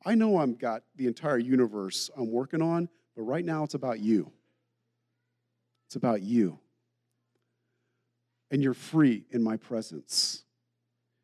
I 0.04 0.14
know 0.14 0.36
I've 0.36 0.58
got 0.58 0.82
the 0.96 1.06
entire 1.06 1.38
universe 1.38 2.10
I'm 2.16 2.30
working 2.30 2.60
on, 2.60 2.88
but 3.16 3.22
right 3.22 3.44
now 3.44 3.64
it's 3.64 3.74
about 3.74 4.00
you. 4.00 4.30
It's 5.86 5.96
about 5.96 6.22
you. 6.22 6.58
And 8.50 8.62
you're 8.62 8.74
free 8.74 9.24
in 9.30 9.42
my 9.42 9.56
presence. 9.56 10.44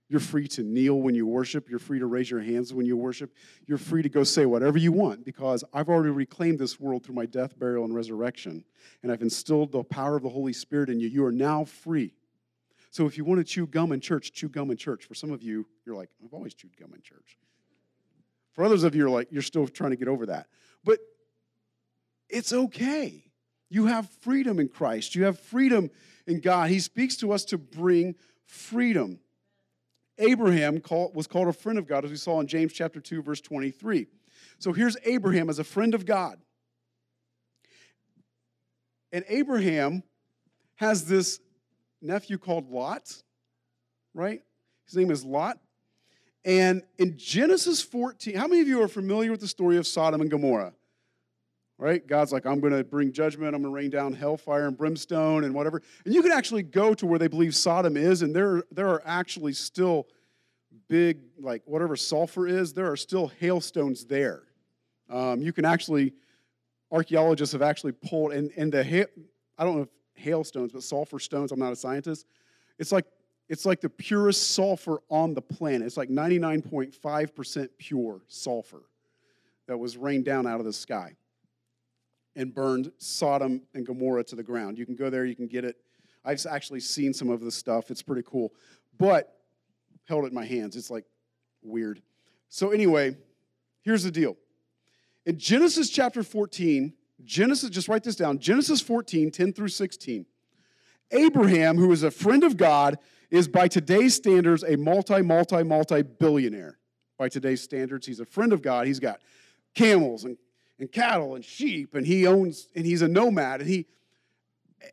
You're 0.08 0.18
free 0.18 0.48
to 0.48 0.64
kneel 0.64 1.00
when 1.00 1.14
you 1.14 1.24
worship. 1.24 1.70
You're 1.70 1.78
free 1.78 2.00
to 2.00 2.06
raise 2.06 2.28
your 2.28 2.40
hands 2.40 2.74
when 2.74 2.84
you 2.84 2.96
worship. 2.96 3.32
You're 3.66 3.78
free 3.78 4.02
to 4.02 4.08
go 4.08 4.24
say 4.24 4.44
whatever 4.44 4.76
you 4.76 4.90
want 4.90 5.24
because 5.24 5.62
I've 5.72 5.88
already 5.88 6.10
reclaimed 6.10 6.58
this 6.58 6.80
world 6.80 7.04
through 7.04 7.14
my 7.14 7.26
death, 7.26 7.56
burial, 7.56 7.84
and 7.84 7.94
resurrection. 7.94 8.64
And 9.04 9.12
I've 9.12 9.22
instilled 9.22 9.70
the 9.70 9.84
power 9.84 10.16
of 10.16 10.24
the 10.24 10.28
Holy 10.28 10.52
Spirit 10.52 10.90
in 10.90 10.98
you. 10.98 11.08
You 11.08 11.24
are 11.26 11.32
now 11.32 11.64
free. 11.64 12.12
So 12.90 13.06
if 13.06 13.16
you 13.16 13.24
want 13.24 13.38
to 13.38 13.44
chew 13.44 13.68
gum 13.68 13.92
in 13.92 14.00
church, 14.00 14.32
chew 14.32 14.48
gum 14.48 14.72
in 14.72 14.76
church. 14.76 15.04
For 15.04 15.14
some 15.14 15.30
of 15.30 15.44
you, 15.44 15.64
you're 15.86 15.94
like, 15.94 16.08
I've 16.24 16.34
always 16.34 16.54
chewed 16.54 16.76
gum 16.76 16.92
in 16.92 17.02
church. 17.02 17.38
For 18.60 18.66
others 18.66 18.84
of 18.84 18.94
you, 18.94 19.06
are 19.06 19.08
like, 19.08 19.28
you're 19.30 19.40
still 19.40 19.66
trying 19.66 19.92
to 19.92 19.96
get 19.96 20.06
over 20.06 20.26
that. 20.26 20.46
But 20.84 20.98
it's 22.28 22.52
okay. 22.52 23.24
You 23.70 23.86
have 23.86 24.06
freedom 24.20 24.60
in 24.60 24.68
Christ. 24.68 25.14
You 25.14 25.24
have 25.24 25.40
freedom 25.40 25.88
in 26.26 26.40
God. 26.40 26.68
He 26.68 26.78
speaks 26.78 27.16
to 27.16 27.32
us 27.32 27.46
to 27.46 27.56
bring 27.56 28.16
freedom. 28.44 29.18
Abraham 30.18 30.82
was 31.14 31.26
called 31.26 31.48
a 31.48 31.54
friend 31.54 31.78
of 31.78 31.86
God, 31.86 32.04
as 32.04 32.10
we 32.10 32.18
saw 32.18 32.38
in 32.38 32.46
James 32.46 32.74
chapter 32.74 33.00
2, 33.00 33.22
verse 33.22 33.40
23. 33.40 34.08
So 34.58 34.74
here's 34.74 34.98
Abraham 35.06 35.48
as 35.48 35.58
a 35.58 35.64
friend 35.64 35.94
of 35.94 36.04
God. 36.04 36.38
And 39.10 39.24
Abraham 39.26 40.02
has 40.74 41.06
this 41.06 41.40
nephew 42.02 42.36
called 42.36 42.70
Lot, 42.70 43.22
right? 44.12 44.42
His 44.84 44.96
name 44.96 45.10
is 45.10 45.24
Lot. 45.24 45.58
And 46.44 46.82
in 46.98 47.18
Genesis 47.18 47.82
14, 47.82 48.34
how 48.34 48.46
many 48.46 48.60
of 48.60 48.68
you 48.68 48.82
are 48.82 48.88
familiar 48.88 49.30
with 49.30 49.40
the 49.40 49.48
story 49.48 49.76
of 49.76 49.86
Sodom 49.86 50.20
and 50.20 50.30
Gomorrah? 50.30 50.72
Right? 51.76 52.06
God's 52.06 52.32
like, 52.32 52.44
I'm 52.44 52.60
going 52.60 52.74
to 52.74 52.84
bring 52.84 53.12
judgment. 53.12 53.54
I'm 53.54 53.62
going 53.62 53.72
to 53.72 53.76
rain 53.76 53.90
down 53.90 54.12
hellfire 54.12 54.66
and 54.66 54.76
brimstone 54.76 55.44
and 55.44 55.54
whatever. 55.54 55.82
And 56.04 56.14
you 56.14 56.22
can 56.22 56.32
actually 56.32 56.62
go 56.62 56.92
to 56.94 57.06
where 57.06 57.18
they 57.18 57.28
believe 57.28 57.54
Sodom 57.54 57.96
is, 57.96 58.22
and 58.22 58.34
there, 58.34 58.64
there 58.70 58.88
are 58.88 59.02
actually 59.06 59.54
still 59.54 60.06
big, 60.88 61.20
like 61.38 61.62
whatever 61.64 61.96
sulfur 61.96 62.46
is, 62.46 62.74
there 62.74 62.90
are 62.90 62.96
still 62.96 63.28
hailstones 63.40 64.04
there. 64.04 64.42
Um, 65.08 65.40
you 65.40 65.52
can 65.52 65.64
actually, 65.64 66.12
archaeologists 66.92 67.52
have 67.52 67.62
actually 67.62 67.92
pulled, 67.92 68.32
and, 68.32 68.50
and 68.56 68.72
the, 68.72 69.08
I 69.58 69.64
don't 69.64 69.76
know 69.76 69.82
if 69.82 69.88
hailstones, 70.14 70.72
but 70.72 70.82
sulfur 70.82 71.18
stones, 71.18 71.50
I'm 71.50 71.58
not 71.58 71.72
a 71.72 71.76
scientist, 71.76 72.26
it's 72.78 72.92
like 72.92 73.06
it's 73.50 73.66
like 73.66 73.80
the 73.80 73.90
purest 73.90 74.52
sulfur 74.52 75.02
on 75.10 75.34
the 75.34 75.42
planet. 75.42 75.82
It's 75.82 75.96
like 75.96 76.08
99.5% 76.08 77.68
pure 77.78 78.20
sulfur 78.28 78.82
that 79.66 79.76
was 79.76 79.96
rained 79.96 80.24
down 80.24 80.46
out 80.46 80.60
of 80.60 80.66
the 80.66 80.72
sky 80.72 81.16
and 82.36 82.54
burned 82.54 82.92
Sodom 82.98 83.62
and 83.74 83.84
Gomorrah 83.84 84.22
to 84.24 84.36
the 84.36 84.42
ground. 84.44 84.78
You 84.78 84.86
can 84.86 84.94
go 84.94 85.10
there, 85.10 85.24
you 85.24 85.34
can 85.34 85.48
get 85.48 85.64
it. 85.64 85.78
I've 86.24 86.46
actually 86.48 86.78
seen 86.78 87.12
some 87.12 87.28
of 87.28 87.40
the 87.40 87.50
stuff. 87.50 87.90
It's 87.90 88.02
pretty 88.02 88.22
cool. 88.24 88.54
But 88.96 89.36
held 90.04 90.24
it 90.24 90.28
in 90.28 90.34
my 90.34 90.46
hands. 90.46 90.76
It's 90.76 90.90
like 90.90 91.06
weird. 91.60 92.00
So 92.50 92.70
anyway, 92.70 93.16
here's 93.82 94.04
the 94.04 94.12
deal. 94.12 94.36
In 95.26 95.38
Genesis 95.38 95.90
chapter 95.90 96.22
14, 96.22 96.92
Genesis, 97.24 97.68
just 97.70 97.88
write 97.88 98.04
this 98.04 98.14
down 98.14 98.38
Genesis 98.38 98.80
14, 98.80 99.32
10 99.32 99.52
through 99.52 99.68
16. 99.68 100.24
Abraham, 101.10 101.76
who 101.76 101.90
is 101.90 102.04
a 102.04 102.12
friend 102.12 102.44
of 102.44 102.56
God, 102.56 102.96
is 103.30 103.48
by 103.48 103.68
today's 103.68 104.14
standards 104.14 104.62
a 104.64 104.76
multi, 104.76 105.22
multi, 105.22 105.62
multi 105.62 106.02
billionaire. 106.02 106.78
By 107.18 107.28
today's 107.28 107.60
standards, 107.60 108.06
he's 108.06 108.20
a 108.20 108.24
friend 108.24 108.52
of 108.52 108.62
God. 108.62 108.86
He's 108.86 109.00
got 109.00 109.20
camels 109.74 110.24
and, 110.24 110.36
and 110.78 110.90
cattle 110.90 111.34
and 111.34 111.44
sheep, 111.44 111.94
and 111.94 112.06
he 112.06 112.26
owns, 112.26 112.68
and 112.74 112.86
he's 112.86 113.02
a 113.02 113.08
nomad, 113.08 113.60
and 113.60 113.68
he 113.68 113.86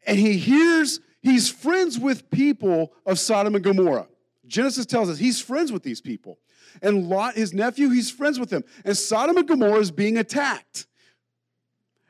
and 0.05 0.19
he 0.19 0.37
hears 0.37 0.99
he's 1.21 1.49
friends 1.49 1.97
with 1.97 2.29
people 2.29 2.93
of 3.05 3.19
Sodom 3.19 3.55
and 3.55 3.63
Gomorrah. 3.63 4.07
Genesis 4.45 4.85
tells 4.85 5.09
us 5.09 5.17
he's 5.17 5.41
friends 5.41 5.71
with 5.71 5.83
these 5.83 6.01
people. 6.01 6.37
And 6.81 7.09
Lot, 7.09 7.35
his 7.35 7.53
nephew, 7.53 7.89
he's 7.89 8.11
friends 8.11 8.39
with 8.39 8.49
them. 8.49 8.63
And 8.85 8.95
Sodom 8.95 9.37
and 9.37 9.47
Gomorrah 9.47 9.79
is 9.79 9.91
being 9.91 10.17
attacked. 10.17 10.87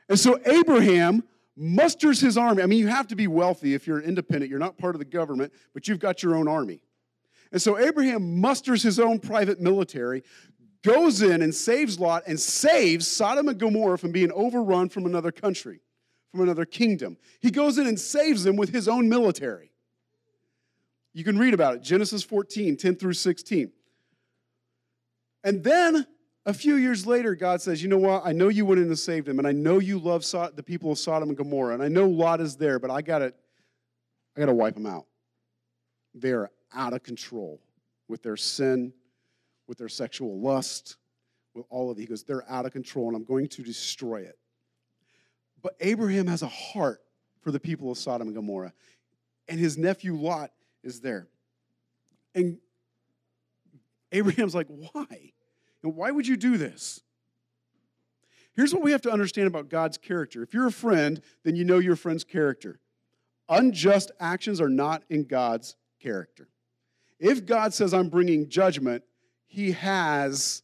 And 0.08 0.18
so 0.18 0.38
Abraham 0.44 1.24
musters 1.58 2.20
his 2.20 2.38
army. 2.38 2.62
I 2.62 2.66
mean, 2.66 2.78
you 2.78 2.86
have 2.86 3.08
to 3.08 3.16
be 3.16 3.26
wealthy 3.26 3.74
if 3.74 3.86
you're 3.86 4.00
independent. 4.00 4.50
You're 4.50 4.58
not 4.58 4.78
part 4.78 4.94
of 4.94 4.98
the 5.00 5.04
government, 5.04 5.52
but 5.74 5.88
you've 5.88 5.98
got 5.98 6.22
your 6.22 6.36
own 6.36 6.48
army. 6.48 6.80
And 7.50 7.60
so 7.60 7.78
Abraham 7.78 8.40
musters 8.40 8.82
his 8.82 9.00
own 9.00 9.18
private 9.18 9.60
military, 9.60 10.22
goes 10.82 11.22
in 11.22 11.42
and 11.42 11.54
saves 11.54 11.98
Lot 11.98 12.24
and 12.26 12.38
saves 12.38 13.06
Sodom 13.08 13.48
and 13.48 13.58
Gomorrah 13.58 13.98
from 13.98 14.12
being 14.12 14.30
overrun 14.32 14.88
from 14.88 15.06
another 15.06 15.32
country, 15.32 15.80
from 16.30 16.42
another 16.42 16.64
kingdom. 16.64 17.16
He 17.40 17.50
goes 17.50 17.78
in 17.78 17.86
and 17.86 17.98
saves 17.98 18.44
them 18.44 18.56
with 18.56 18.70
his 18.70 18.86
own 18.86 19.08
military. 19.08 19.72
You 21.14 21.24
can 21.24 21.38
read 21.38 21.54
about 21.54 21.74
it, 21.74 21.82
Genesis 21.82 22.22
14, 22.22 22.76
10 22.76 22.96
through 22.96 23.14
16. 23.14 23.72
And 25.42 25.64
then 25.64 26.06
a 26.48 26.54
few 26.54 26.76
years 26.76 27.06
later, 27.06 27.34
God 27.34 27.60
says, 27.60 27.82
You 27.82 27.90
know 27.90 27.98
what? 27.98 28.22
I 28.24 28.32
know 28.32 28.48
you 28.48 28.64
went 28.64 28.80
in 28.80 28.86
and 28.86 28.98
saved 28.98 29.28
him, 29.28 29.38
and 29.38 29.46
I 29.46 29.52
know 29.52 29.78
you 29.78 29.98
love 29.98 30.24
so- 30.24 30.50
the 30.54 30.62
people 30.62 30.90
of 30.90 30.98
Sodom 30.98 31.28
and 31.28 31.36
Gomorrah, 31.36 31.74
and 31.74 31.82
I 31.82 31.88
know 31.88 32.08
Lot 32.08 32.40
is 32.40 32.56
there, 32.56 32.78
but 32.78 32.90
I 32.90 33.02
got 33.02 33.18
to 33.18 33.34
I 34.34 34.40
got 34.40 34.46
to 34.46 34.54
wipe 34.54 34.74
them 34.74 34.86
out. 34.86 35.06
They're 36.14 36.50
out 36.72 36.94
of 36.94 37.02
control 37.02 37.60
with 38.08 38.22
their 38.22 38.36
sin, 38.36 38.94
with 39.66 39.76
their 39.76 39.90
sexual 39.90 40.40
lust, 40.40 40.96
with 41.54 41.66
all 41.68 41.90
of 41.90 41.98
it. 41.98 42.00
He 42.00 42.06
goes, 42.06 42.24
They're 42.24 42.50
out 42.50 42.64
of 42.64 42.72
control, 42.72 43.08
and 43.08 43.16
I'm 43.16 43.24
going 43.24 43.48
to 43.48 43.62
destroy 43.62 44.22
it. 44.22 44.38
But 45.60 45.76
Abraham 45.80 46.26
has 46.28 46.42
a 46.42 46.48
heart 46.48 47.02
for 47.42 47.50
the 47.50 47.60
people 47.60 47.90
of 47.90 47.98
Sodom 47.98 48.28
and 48.28 48.34
Gomorrah, 48.34 48.72
and 49.48 49.60
his 49.60 49.76
nephew 49.76 50.16
Lot 50.16 50.50
is 50.82 51.02
there. 51.02 51.28
And 52.34 52.56
Abraham's 54.12 54.54
like, 54.54 54.68
Why? 54.68 55.32
And 55.82 55.94
why 55.94 56.10
would 56.10 56.26
you 56.26 56.36
do 56.36 56.56
this? 56.56 57.00
Here's 58.54 58.74
what 58.74 58.82
we 58.82 58.90
have 58.90 59.02
to 59.02 59.10
understand 59.10 59.46
about 59.46 59.68
God's 59.68 59.98
character. 59.98 60.42
If 60.42 60.52
you're 60.52 60.66
a 60.66 60.72
friend, 60.72 61.20
then 61.44 61.54
you 61.54 61.64
know 61.64 61.78
your 61.78 61.94
friend's 61.94 62.24
character. 62.24 62.80
Unjust 63.48 64.10
actions 64.18 64.60
are 64.60 64.68
not 64.68 65.04
in 65.08 65.24
God's 65.24 65.76
character. 66.00 66.48
If 67.20 67.46
God 67.46 67.72
says, 67.72 67.94
I'm 67.94 68.08
bringing 68.08 68.48
judgment, 68.48 69.04
he 69.46 69.72
has 69.72 70.62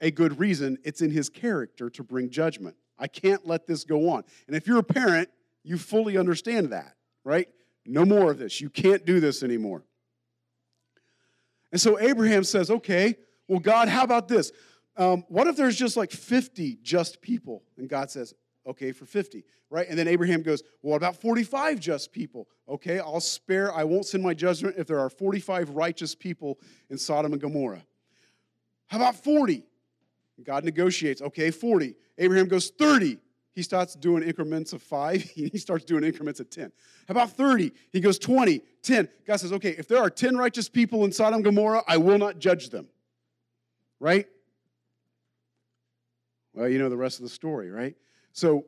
a 0.00 0.10
good 0.10 0.38
reason. 0.38 0.78
It's 0.84 1.00
in 1.00 1.10
his 1.10 1.28
character 1.28 1.88
to 1.90 2.02
bring 2.02 2.30
judgment. 2.30 2.76
I 2.98 3.06
can't 3.06 3.46
let 3.46 3.66
this 3.66 3.84
go 3.84 4.10
on. 4.10 4.24
And 4.46 4.56
if 4.56 4.66
you're 4.66 4.78
a 4.78 4.84
parent, 4.84 5.28
you 5.62 5.78
fully 5.78 6.18
understand 6.18 6.70
that, 6.70 6.96
right? 7.24 7.48
No 7.86 8.04
more 8.04 8.30
of 8.30 8.38
this. 8.38 8.60
You 8.60 8.70
can't 8.70 9.04
do 9.06 9.20
this 9.20 9.42
anymore. 9.42 9.84
And 11.72 11.80
so 11.80 11.98
Abraham 11.98 12.44
says, 12.44 12.70
okay, 12.70 13.16
well, 13.48 13.58
God, 13.58 13.88
how 13.88 14.04
about 14.04 14.28
this? 14.28 14.52
Um, 14.96 15.24
what 15.28 15.46
if 15.46 15.56
there's 15.56 15.76
just 15.76 15.96
like 15.96 16.10
50 16.10 16.78
just 16.82 17.20
people? 17.22 17.62
And 17.78 17.88
God 17.88 18.10
says, 18.10 18.34
okay, 18.66 18.92
for 18.92 19.06
50, 19.06 19.42
right? 19.70 19.88
And 19.88 19.98
then 19.98 20.06
Abraham 20.06 20.42
goes, 20.42 20.62
well, 20.82 20.92
what 20.92 20.96
about 20.98 21.16
45 21.16 21.80
just 21.80 22.12
people? 22.12 22.46
Okay, 22.68 23.00
I'll 23.00 23.20
spare, 23.20 23.74
I 23.74 23.84
won't 23.84 24.06
send 24.06 24.22
my 24.22 24.34
judgment 24.34 24.76
if 24.78 24.86
there 24.86 25.00
are 25.00 25.10
45 25.10 25.70
righteous 25.70 26.14
people 26.14 26.58
in 26.90 26.98
Sodom 26.98 27.32
and 27.32 27.40
Gomorrah. 27.40 27.82
How 28.86 28.98
about 28.98 29.16
40? 29.16 29.64
God 30.44 30.64
negotiates, 30.64 31.22
okay, 31.22 31.50
40. 31.50 31.94
Abraham 32.18 32.48
goes 32.48 32.70
30. 32.70 33.18
He 33.54 33.62
starts 33.62 33.94
doing 33.94 34.22
increments 34.22 34.72
of 34.72 34.82
five. 34.82 35.22
He 35.34 35.58
starts 35.58 35.84
doing 35.84 36.04
increments 36.04 36.40
of 36.40 36.48
10. 36.48 36.72
How 37.06 37.12
about 37.12 37.30
30? 37.30 37.72
He 37.90 38.00
goes 38.00 38.18
20, 38.18 38.62
10. 38.82 39.08
God 39.26 39.36
says, 39.36 39.52
okay, 39.52 39.74
if 39.78 39.86
there 39.88 39.98
are 39.98 40.10
10 40.10 40.36
righteous 40.36 40.68
people 40.68 41.04
in 41.04 41.12
Sodom 41.12 41.36
and 41.36 41.44
Gomorrah, 41.44 41.82
I 41.86 41.98
will 41.98 42.18
not 42.18 42.38
judge 42.38 42.70
them. 42.70 42.86
Right? 44.00 44.26
Well, 46.54 46.68
you 46.68 46.78
know 46.78 46.88
the 46.88 46.96
rest 46.96 47.18
of 47.18 47.24
the 47.24 47.30
story, 47.30 47.70
right? 47.70 47.94
So 48.32 48.64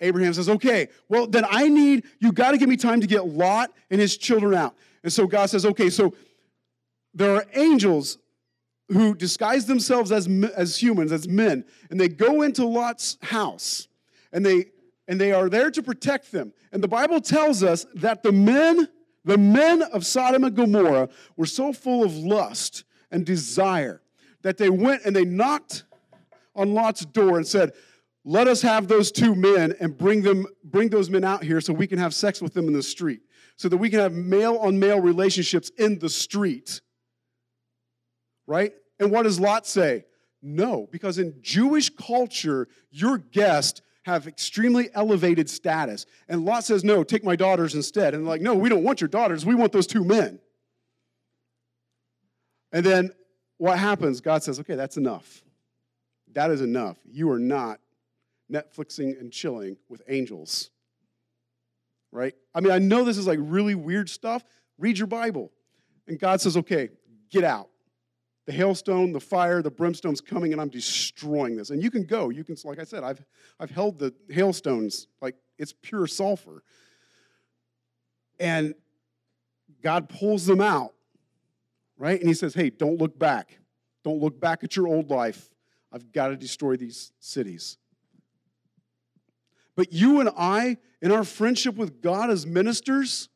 Abraham 0.00 0.34
says, 0.34 0.48
okay, 0.48 0.88
well, 1.08 1.26
then 1.26 1.44
I 1.48 1.68
need, 1.68 2.04
you 2.18 2.32
got 2.32 2.52
to 2.52 2.58
give 2.58 2.68
me 2.68 2.76
time 2.76 3.00
to 3.00 3.06
get 3.06 3.26
Lot 3.26 3.70
and 3.90 4.00
his 4.00 4.16
children 4.16 4.54
out. 4.54 4.74
And 5.02 5.12
so 5.12 5.26
God 5.26 5.46
says, 5.46 5.64
okay, 5.66 5.90
so 5.90 6.14
there 7.12 7.34
are 7.34 7.46
angels 7.54 8.18
who 8.88 9.14
disguise 9.14 9.66
themselves 9.66 10.12
as, 10.12 10.28
as 10.56 10.80
humans, 10.80 11.12
as 11.12 11.28
men, 11.28 11.64
and 11.90 12.00
they 12.00 12.08
go 12.08 12.42
into 12.42 12.66
Lot's 12.66 13.16
house 13.22 13.88
and 14.34 14.44
they 14.44 14.66
and 15.06 15.18
they 15.20 15.32
are 15.32 15.48
there 15.48 15.70
to 15.70 15.82
protect 15.82 16.32
them. 16.32 16.52
And 16.72 16.82
the 16.82 16.88
Bible 16.88 17.20
tells 17.20 17.62
us 17.62 17.86
that 17.94 18.22
the 18.22 18.32
men, 18.32 18.88
the 19.24 19.38
men 19.38 19.82
of 19.82 20.04
Sodom 20.04 20.44
and 20.44 20.56
Gomorrah 20.56 21.08
were 21.36 21.46
so 21.46 21.72
full 21.72 22.02
of 22.04 22.14
lust 22.16 22.84
and 23.10 23.24
desire 23.24 24.02
that 24.42 24.58
they 24.58 24.70
went 24.70 25.04
and 25.04 25.14
they 25.14 25.24
knocked 25.24 25.84
on 26.56 26.74
Lot's 26.74 27.04
door 27.04 27.36
and 27.36 27.46
said, 27.46 27.72
"Let 28.24 28.48
us 28.48 28.62
have 28.62 28.88
those 28.88 29.12
two 29.12 29.34
men 29.34 29.74
and 29.80 29.96
bring 29.96 30.22
them 30.22 30.46
bring 30.62 30.88
those 30.88 31.08
men 31.08 31.24
out 31.24 31.44
here 31.44 31.60
so 31.60 31.72
we 31.72 31.86
can 31.86 31.98
have 31.98 32.12
sex 32.12 32.42
with 32.42 32.52
them 32.54 32.66
in 32.66 32.74
the 32.74 32.82
street. 32.82 33.20
So 33.56 33.68
that 33.68 33.76
we 33.76 33.88
can 33.88 34.00
have 34.00 34.12
male 34.12 34.56
on 34.56 34.78
male 34.78 35.00
relationships 35.00 35.70
in 35.78 36.00
the 36.00 36.10
street." 36.10 36.80
Right? 38.46 38.72
And 38.98 39.10
what 39.10 39.22
does 39.22 39.38
Lot 39.38 39.66
say? 39.66 40.04
No, 40.42 40.88
because 40.92 41.18
in 41.18 41.36
Jewish 41.40 41.88
culture, 41.88 42.68
your 42.90 43.16
guest 43.16 43.80
have 44.04 44.26
extremely 44.26 44.90
elevated 44.94 45.48
status. 45.48 46.06
And 46.28 46.44
Lot 46.44 46.64
says, 46.64 46.84
No, 46.84 47.02
take 47.02 47.24
my 47.24 47.36
daughters 47.36 47.74
instead. 47.74 48.14
And 48.14 48.26
like, 48.26 48.40
No, 48.40 48.54
we 48.54 48.68
don't 48.68 48.84
want 48.84 49.00
your 49.00 49.08
daughters. 49.08 49.44
We 49.44 49.54
want 49.54 49.72
those 49.72 49.86
two 49.86 50.04
men. 50.04 50.38
And 52.72 52.84
then 52.84 53.10
what 53.56 53.78
happens? 53.78 54.20
God 54.20 54.42
says, 54.42 54.60
Okay, 54.60 54.74
that's 54.74 54.96
enough. 54.96 55.42
That 56.32 56.50
is 56.50 56.60
enough. 56.60 56.98
You 57.10 57.30
are 57.30 57.38
not 57.38 57.80
Netflixing 58.52 59.18
and 59.18 59.32
chilling 59.32 59.78
with 59.88 60.02
angels. 60.08 60.70
Right? 62.12 62.34
I 62.54 62.60
mean, 62.60 62.72
I 62.72 62.78
know 62.78 63.04
this 63.04 63.18
is 63.18 63.26
like 63.26 63.38
really 63.40 63.74
weird 63.74 64.10
stuff. 64.10 64.44
Read 64.78 64.98
your 64.98 65.06
Bible. 65.06 65.50
And 66.06 66.18
God 66.18 66.42
says, 66.42 66.58
Okay, 66.58 66.90
get 67.30 67.42
out 67.42 67.70
the 68.46 68.52
hailstone, 68.52 69.12
the 69.12 69.20
fire, 69.20 69.62
the 69.62 69.70
brimstone's 69.70 70.20
coming, 70.20 70.52
and 70.52 70.60
I'm 70.60 70.68
destroying 70.68 71.56
this. 71.56 71.70
And 71.70 71.82
you 71.82 71.90
can 71.90 72.04
go. 72.04 72.28
You 72.28 72.44
can, 72.44 72.56
like 72.64 72.78
I 72.78 72.84
said, 72.84 73.02
I've, 73.02 73.24
I've 73.58 73.70
held 73.70 73.98
the 73.98 74.12
hailstones, 74.28 75.06
like 75.22 75.34
it's 75.58 75.72
pure 75.72 76.06
sulfur. 76.06 76.62
And 78.38 78.74
God 79.82 80.08
pulls 80.08 80.44
them 80.44 80.60
out, 80.60 80.92
right? 81.96 82.18
And 82.18 82.28
he 82.28 82.34
says, 82.34 82.54
hey, 82.54 82.70
don't 82.70 82.98
look 82.98 83.18
back. 83.18 83.58
Don't 84.02 84.20
look 84.20 84.40
back 84.40 84.64
at 84.64 84.76
your 84.76 84.88
old 84.88 85.10
life. 85.10 85.48
I've 85.92 86.12
got 86.12 86.28
to 86.28 86.36
destroy 86.36 86.76
these 86.76 87.12
cities. 87.20 87.78
But 89.76 89.92
you 89.92 90.20
and 90.20 90.30
I, 90.36 90.78
in 91.00 91.12
our 91.12 91.24
friendship 91.24 91.76
with 91.76 92.02
God 92.02 92.30
as 92.30 92.46
ministers, 92.46 93.28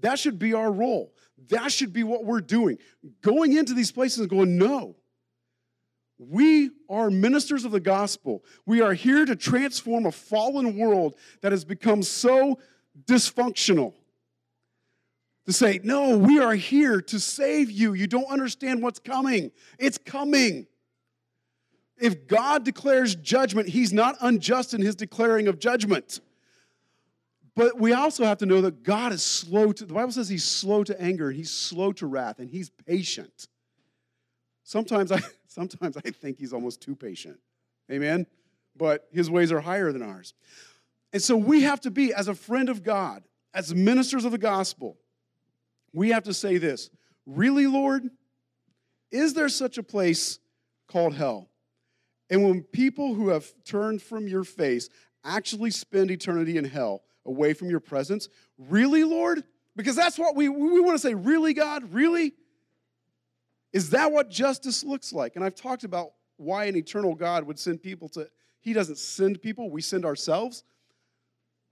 that 0.00 0.18
should 0.18 0.38
be 0.38 0.52
our 0.54 0.70
role. 0.70 1.13
That 1.48 1.72
should 1.72 1.92
be 1.92 2.04
what 2.04 2.24
we're 2.24 2.40
doing. 2.40 2.78
Going 3.22 3.56
into 3.56 3.74
these 3.74 3.92
places 3.92 4.20
and 4.20 4.30
going, 4.30 4.56
no. 4.58 4.96
We 6.18 6.70
are 6.88 7.10
ministers 7.10 7.64
of 7.64 7.72
the 7.72 7.80
gospel. 7.80 8.44
We 8.66 8.80
are 8.80 8.94
here 8.94 9.24
to 9.24 9.34
transform 9.34 10.06
a 10.06 10.12
fallen 10.12 10.76
world 10.76 11.16
that 11.40 11.52
has 11.52 11.64
become 11.64 12.02
so 12.02 12.58
dysfunctional. 13.04 13.94
To 15.46 15.52
say, 15.52 15.80
no, 15.82 16.16
we 16.16 16.38
are 16.38 16.54
here 16.54 17.02
to 17.02 17.20
save 17.20 17.70
you. 17.70 17.92
You 17.92 18.06
don't 18.06 18.30
understand 18.30 18.82
what's 18.82 18.98
coming. 18.98 19.50
It's 19.78 19.98
coming. 19.98 20.66
If 21.98 22.26
God 22.26 22.64
declares 22.64 23.14
judgment, 23.14 23.68
He's 23.68 23.92
not 23.92 24.16
unjust 24.20 24.72
in 24.72 24.80
His 24.80 24.94
declaring 24.94 25.48
of 25.48 25.58
judgment. 25.58 26.20
But 27.56 27.78
we 27.78 27.92
also 27.92 28.24
have 28.24 28.38
to 28.38 28.46
know 28.46 28.60
that 28.62 28.82
God 28.82 29.12
is 29.12 29.22
slow 29.22 29.72
to, 29.72 29.84
the 29.84 29.94
Bible 29.94 30.10
says 30.10 30.28
he's 30.28 30.44
slow 30.44 30.82
to 30.84 31.00
anger 31.00 31.28
and 31.28 31.36
he's 31.36 31.52
slow 31.52 31.92
to 31.92 32.06
wrath 32.06 32.40
and 32.40 32.50
he's 32.50 32.70
patient. 32.70 33.48
Sometimes 34.64 35.12
I, 35.12 35.20
sometimes 35.46 35.96
I 35.96 36.10
think 36.10 36.38
he's 36.38 36.52
almost 36.52 36.80
too 36.80 36.96
patient. 36.96 37.38
Amen? 37.90 38.26
But 38.76 39.06
his 39.12 39.30
ways 39.30 39.52
are 39.52 39.60
higher 39.60 39.92
than 39.92 40.02
ours. 40.02 40.34
And 41.12 41.22
so 41.22 41.36
we 41.36 41.62
have 41.62 41.80
to 41.82 41.92
be, 41.92 42.12
as 42.12 42.26
a 42.26 42.34
friend 42.34 42.68
of 42.68 42.82
God, 42.82 43.22
as 43.52 43.72
ministers 43.72 44.24
of 44.24 44.32
the 44.32 44.38
gospel, 44.38 44.96
we 45.92 46.10
have 46.10 46.24
to 46.24 46.34
say 46.34 46.58
this 46.58 46.90
Really, 47.24 47.66
Lord? 47.66 48.10
Is 49.12 49.32
there 49.32 49.48
such 49.48 49.78
a 49.78 49.82
place 49.82 50.40
called 50.88 51.14
hell? 51.14 51.48
And 52.30 52.42
when 52.42 52.62
people 52.62 53.14
who 53.14 53.28
have 53.28 53.46
turned 53.64 54.02
from 54.02 54.26
your 54.26 54.42
face 54.42 54.88
actually 55.22 55.70
spend 55.70 56.10
eternity 56.10 56.58
in 56.58 56.64
hell, 56.64 57.02
away 57.26 57.54
from 57.54 57.70
your 57.70 57.80
presence. 57.80 58.28
Really, 58.58 59.04
Lord? 59.04 59.44
Because 59.76 59.96
that's 59.96 60.18
what 60.18 60.36
we, 60.36 60.48
we 60.48 60.80
want 60.80 60.94
to 60.94 60.98
say, 60.98 61.14
really, 61.14 61.54
God? 61.54 61.92
Really? 61.92 62.34
Is 63.72 63.90
that 63.90 64.12
what 64.12 64.30
justice 64.30 64.84
looks 64.84 65.12
like? 65.12 65.36
And 65.36 65.44
I've 65.44 65.54
talked 65.54 65.84
about 65.84 66.10
why 66.36 66.64
an 66.66 66.76
eternal 66.76 67.14
God 67.14 67.44
would 67.44 67.58
send 67.58 67.82
people 67.82 68.08
to, 68.10 68.28
He 68.60 68.72
doesn't 68.72 68.98
send 68.98 69.42
people, 69.42 69.70
we 69.70 69.82
send 69.82 70.04
ourselves. 70.04 70.64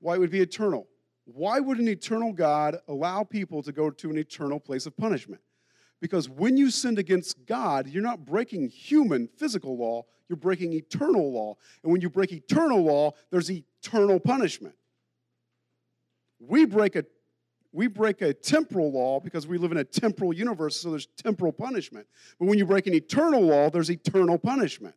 Why 0.00 0.16
it 0.16 0.18
would 0.18 0.30
be 0.30 0.40
eternal? 0.40 0.88
Why 1.24 1.60
would 1.60 1.78
an 1.78 1.88
eternal 1.88 2.32
God 2.32 2.78
allow 2.88 3.22
people 3.22 3.62
to 3.62 3.70
go 3.72 3.90
to 3.90 4.10
an 4.10 4.18
eternal 4.18 4.58
place 4.58 4.86
of 4.86 4.96
punishment? 4.96 5.40
Because 6.00 6.28
when 6.28 6.56
you 6.56 6.70
sinned 6.70 6.98
against 6.98 7.46
God, 7.46 7.86
you're 7.86 8.02
not 8.02 8.24
breaking 8.24 8.68
human 8.68 9.28
physical 9.36 9.78
law, 9.78 10.04
you're 10.28 10.36
breaking 10.36 10.72
eternal 10.72 11.32
law. 11.32 11.56
And 11.84 11.92
when 11.92 12.00
you 12.00 12.10
break 12.10 12.32
eternal 12.32 12.82
law, 12.82 13.12
there's 13.30 13.50
eternal 13.50 14.18
punishment. 14.18 14.74
We 16.46 16.64
break 16.64 16.96
a 16.96 17.04
we 17.74 17.86
break 17.86 18.20
a 18.20 18.34
temporal 18.34 18.92
law 18.92 19.18
because 19.18 19.46
we 19.46 19.56
live 19.56 19.72
in 19.72 19.78
a 19.78 19.84
temporal 19.84 20.34
universe, 20.34 20.76
so 20.78 20.90
there's 20.90 21.06
temporal 21.16 21.52
punishment. 21.52 22.06
But 22.38 22.46
when 22.46 22.58
you 22.58 22.66
break 22.66 22.86
an 22.86 22.92
eternal 22.92 23.40
law, 23.40 23.70
there's 23.70 23.90
eternal 23.90 24.38
punishment. 24.38 24.94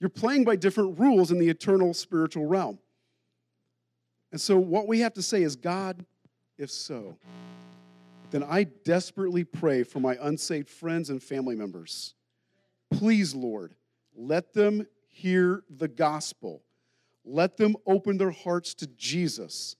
You're 0.00 0.10
playing 0.10 0.44
by 0.44 0.56
different 0.56 0.98
rules 0.98 1.30
in 1.30 1.38
the 1.38 1.48
eternal 1.48 1.94
spiritual 1.94 2.46
realm. 2.46 2.80
And 4.32 4.40
so, 4.40 4.58
what 4.58 4.88
we 4.88 5.00
have 5.00 5.14
to 5.14 5.22
say 5.22 5.42
is, 5.42 5.54
God, 5.54 6.04
if 6.58 6.70
so, 6.70 7.16
then 8.30 8.42
I 8.42 8.64
desperately 8.64 9.44
pray 9.44 9.84
for 9.84 10.00
my 10.00 10.18
unsaved 10.20 10.68
friends 10.68 11.10
and 11.10 11.22
family 11.22 11.54
members. 11.54 12.14
Please, 12.90 13.34
Lord, 13.34 13.74
let 14.16 14.52
them 14.52 14.86
hear 15.08 15.62
the 15.70 15.88
gospel. 15.88 16.62
Let 17.24 17.56
them 17.56 17.76
open 17.86 18.18
their 18.18 18.30
hearts 18.30 18.74
to 18.74 18.86
Jesus 18.88 19.76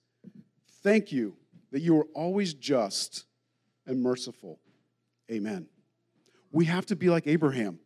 Thank 0.87 1.11
you 1.11 1.35
that 1.73 1.81
you 1.81 1.97
are 1.97 2.07
always 2.13 2.53
just 2.53 3.25
and 3.87 4.01
merciful. 4.01 4.57
Amen. 5.29 5.67
We 6.53 6.63
have 6.63 6.85
to 6.85 6.95
be 6.95 7.09
like 7.09 7.27
Abraham. 7.27 7.79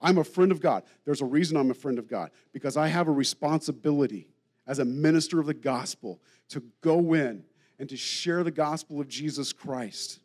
I'm 0.00 0.18
a 0.18 0.24
friend 0.24 0.50
of 0.50 0.60
God. 0.60 0.82
There's 1.04 1.20
a 1.20 1.24
reason 1.24 1.56
I'm 1.56 1.70
a 1.70 1.74
friend 1.74 2.00
of 2.00 2.08
God 2.08 2.32
because 2.52 2.76
I 2.76 2.88
have 2.88 3.06
a 3.06 3.12
responsibility 3.12 4.26
as 4.66 4.80
a 4.80 4.84
minister 4.84 5.38
of 5.38 5.46
the 5.46 5.54
gospel 5.54 6.20
to 6.48 6.64
go 6.80 7.14
in 7.14 7.44
and 7.78 7.88
to 7.88 7.96
share 7.96 8.42
the 8.42 8.50
gospel 8.50 9.00
of 9.00 9.06
Jesus 9.06 9.52
Christ. 9.52 10.18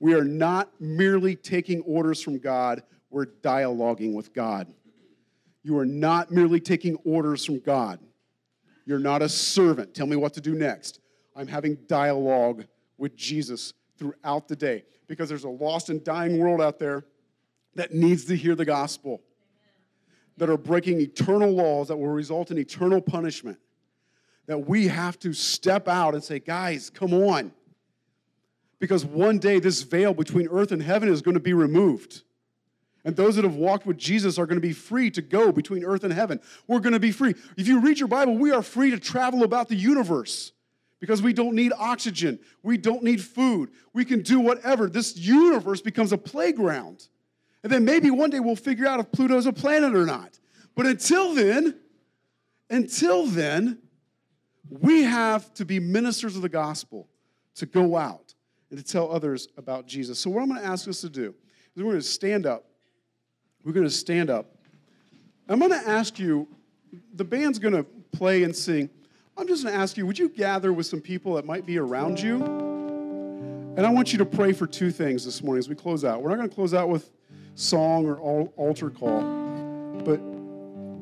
We 0.00 0.14
are 0.14 0.24
not 0.24 0.70
merely 0.80 1.36
taking 1.36 1.82
orders 1.82 2.22
from 2.22 2.38
God, 2.38 2.82
we're 3.10 3.26
dialoguing 3.26 4.14
with 4.14 4.32
God. 4.32 4.72
You 5.62 5.76
are 5.76 5.84
not 5.84 6.30
merely 6.30 6.60
taking 6.60 6.96
orders 7.04 7.44
from 7.44 7.58
God. 7.58 7.98
You're 8.86 8.98
not 8.98 9.20
a 9.20 9.28
servant. 9.28 9.92
Tell 9.92 10.06
me 10.06 10.16
what 10.16 10.32
to 10.34 10.40
do 10.40 10.54
next. 10.54 11.00
I'm 11.36 11.46
having 11.46 11.76
dialogue 11.86 12.64
with 12.98 13.16
Jesus 13.16 13.72
throughout 13.98 14.48
the 14.48 14.56
day 14.56 14.84
because 15.06 15.28
there's 15.28 15.44
a 15.44 15.48
lost 15.48 15.90
and 15.90 16.02
dying 16.02 16.38
world 16.38 16.60
out 16.60 16.78
there 16.78 17.04
that 17.74 17.92
needs 17.92 18.24
to 18.26 18.36
hear 18.36 18.54
the 18.54 18.64
gospel, 18.64 19.20
that 20.36 20.48
are 20.48 20.56
breaking 20.56 21.00
eternal 21.00 21.50
laws 21.50 21.88
that 21.88 21.96
will 21.96 22.08
result 22.08 22.50
in 22.50 22.58
eternal 22.58 23.00
punishment. 23.00 23.58
That 24.46 24.58
we 24.58 24.88
have 24.88 25.18
to 25.20 25.32
step 25.32 25.88
out 25.88 26.14
and 26.14 26.22
say, 26.22 26.38
guys, 26.38 26.90
come 26.90 27.14
on. 27.14 27.52
Because 28.78 29.04
one 29.04 29.38
day 29.38 29.58
this 29.58 29.82
veil 29.82 30.12
between 30.12 30.48
earth 30.48 30.70
and 30.70 30.82
heaven 30.82 31.08
is 31.08 31.22
going 31.22 31.34
to 31.34 31.40
be 31.40 31.54
removed. 31.54 32.22
And 33.04 33.16
those 33.16 33.36
that 33.36 33.44
have 33.44 33.56
walked 33.56 33.86
with 33.86 33.98
Jesus 33.98 34.38
are 34.38 34.46
going 34.46 34.60
to 34.60 34.66
be 34.66 34.72
free 34.72 35.10
to 35.12 35.22
go 35.22 35.52
between 35.52 35.84
earth 35.84 36.04
and 36.04 36.12
heaven. 36.12 36.40
We're 36.66 36.80
going 36.80 36.92
to 36.92 37.00
be 37.00 37.12
free. 37.12 37.34
If 37.56 37.68
you 37.68 37.80
read 37.80 37.98
your 37.98 38.08
Bible, 38.08 38.36
we 38.36 38.50
are 38.50 38.62
free 38.62 38.90
to 38.90 38.98
travel 38.98 39.42
about 39.44 39.68
the 39.68 39.76
universe 39.76 40.52
because 41.04 41.22
we 41.22 41.32
don't 41.32 41.54
need 41.54 41.72
oxygen. 41.78 42.38
We 42.62 42.76
don't 42.76 43.02
need 43.02 43.22
food. 43.22 43.70
We 43.92 44.04
can 44.04 44.22
do 44.22 44.40
whatever. 44.40 44.88
This 44.88 45.16
universe 45.16 45.80
becomes 45.80 46.12
a 46.12 46.18
playground. 46.18 47.08
And 47.62 47.72
then 47.72 47.84
maybe 47.84 48.10
one 48.10 48.30
day 48.30 48.40
we'll 48.40 48.56
figure 48.56 48.86
out 48.86 49.00
if 49.00 49.10
Pluto's 49.12 49.46
a 49.46 49.52
planet 49.52 49.94
or 49.94 50.06
not. 50.06 50.38
But 50.74 50.86
until 50.86 51.34
then, 51.34 51.78
until 52.70 53.26
then, 53.26 53.78
we 54.68 55.02
have 55.02 55.52
to 55.54 55.64
be 55.64 55.78
ministers 55.78 56.36
of 56.36 56.42
the 56.42 56.48
gospel 56.48 57.08
to 57.56 57.66
go 57.66 57.96
out 57.96 58.34
and 58.70 58.78
to 58.78 58.84
tell 58.84 59.10
others 59.10 59.48
about 59.56 59.86
Jesus. 59.86 60.18
So, 60.18 60.30
what 60.30 60.42
I'm 60.42 60.48
going 60.48 60.60
to 60.60 60.66
ask 60.66 60.88
us 60.88 61.00
to 61.02 61.08
do 61.08 61.34
is 61.76 61.82
we're 61.82 61.92
going 61.92 62.00
to 62.00 62.02
stand 62.02 62.46
up 62.46 62.64
we're 63.64 63.72
going 63.72 63.86
to 63.86 63.90
stand 63.90 64.28
up. 64.28 64.58
I'm 65.48 65.58
going 65.58 65.70
to 65.70 65.88
ask 65.88 66.18
you, 66.18 66.46
the 67.14 67.24
band's 67.24 67.58
going 67.58 67.74
to 67.74 67.84
play 68.12 68.42
and 68.42 68.54
sing. 68.54 68.90
I'm 69.36 69.48
just 69.48 69.64
going 69.64 69.74
to 69.74 69.80
ask 69.80 69.96
you, 69.96 70.06
would 70.06 70.18
you 70.18 70.28
gather 70.28 70.72
with 70.72 70.86
some 70.86 71.00
people 71.00 71.34
that 71.34 71.44
might 71.44 71.66
be 71.66 71.78
around 71.78 72.20
you? 72.20 72.36
And 73.76 73.84
I 73.84 73.90
want 73.90 74.12
you 74.12 74.18
to 74.18 74.24
pray 74.24 74.52
for 74.52 74.68
two 74.68 74.92
things 74.92 75.24
this 75.24 75.42
morning 75.42 75.58
as 75.58 75.68
we 75.68 75.74
close 75.74 76.04
out. 76.04 76.22
We're 76.22 76.30
not 76.30 76.36
going 76.36 76.48
to 76.48 76.54
close 76.54 76.72
out 76.72 76.88
with 76.88 77.10
song 77.56 78.06
or 78.06 78.18
altar 78.56 78.90
call, 78.90 79.22
but 80.04 80.18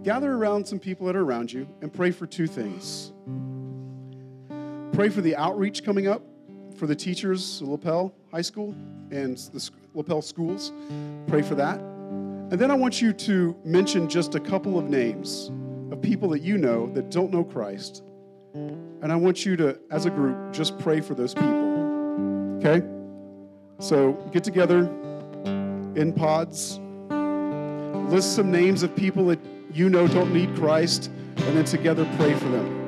gather 0.03 0.33
around 0.33 0.67
some 0.67 0.79
people 0.79 1.07
that 1.07 1.17
are 1.17 1.23
around 1.23 1.53
you 1.53 1.69
and 1.83 1.93
pray 1.93 2.11
for 2.11 2.27
two 2.27 2.47
things. 2.47 3.13
Pray 4.95 5.11
for 5.11 5.21
the 5.21 5.37
outreach 5.37 5.85
coming 5.85 6.09
up 6.09 6.23
for 6.77 6.87
the 6.87 6.97
teachers 6.97 7.61
Lapel 7.61 8.15
High 8.31 8.43
School 8.43 8.75
and 9.11 9.37
the 9.37 9.71
Lapel 9.95 10.23
schools. 10.23 10.73
Pray 11.27 11.43
for 11.43 11.55
that. 11.57 11.79
And 11.79 12.59
then 12.59 12.71
I 12.71 12.75
want 12.75 13.03
you 13.03 13.13
to 13.13 13.55
mention 13.63 14.09
just 14.09 14.35
a 14.35 14.41
couple 14.41 14.79
of 14.79 14.89
names 14.89 15.51
of 15.91 16.01
people 16.01 16.31
that 16.31 16.41
you 16.41 16.57
know 16.57 16.87
that 16.95 17.11
don't 17.11 17.31
know 17.31 17.45
Christ. 17.45 18.03
And 18.55 19.13
I 19.13 19.17
want 19.17 19.45
you 19.47 19.57
to, 19.57 19.79
as 19.91 20.07
a 20.07 20.11
group, 20.11 20.53
just 20.53 20.79
pray 20.79 21.01
for 21.01 21.15
those 21.15 21.35
people. 21.35 22.59
Okay? 22.59 22.87
So 23.79 24.13
get 24.33 24.45
together 24.45 24.81
in 25.97 26.13
pods, 26.13 26.79
list 28.13 28.35
some 28.37 28.51
names 28.51 28.83
of 28.83 28.95
people 28.95 29.27
that 29.27 29.41
you 29.73 29.89
know 29.89 30.07
don't 30.07 30.33
need 30.33 30.55
Christ, 30.55 31.11
and 31.37 31.57
then 31.57 31.65
together 31.65 32.05
pray 32.17 32.35
for 32.35 32.49
them. 32.49 32.82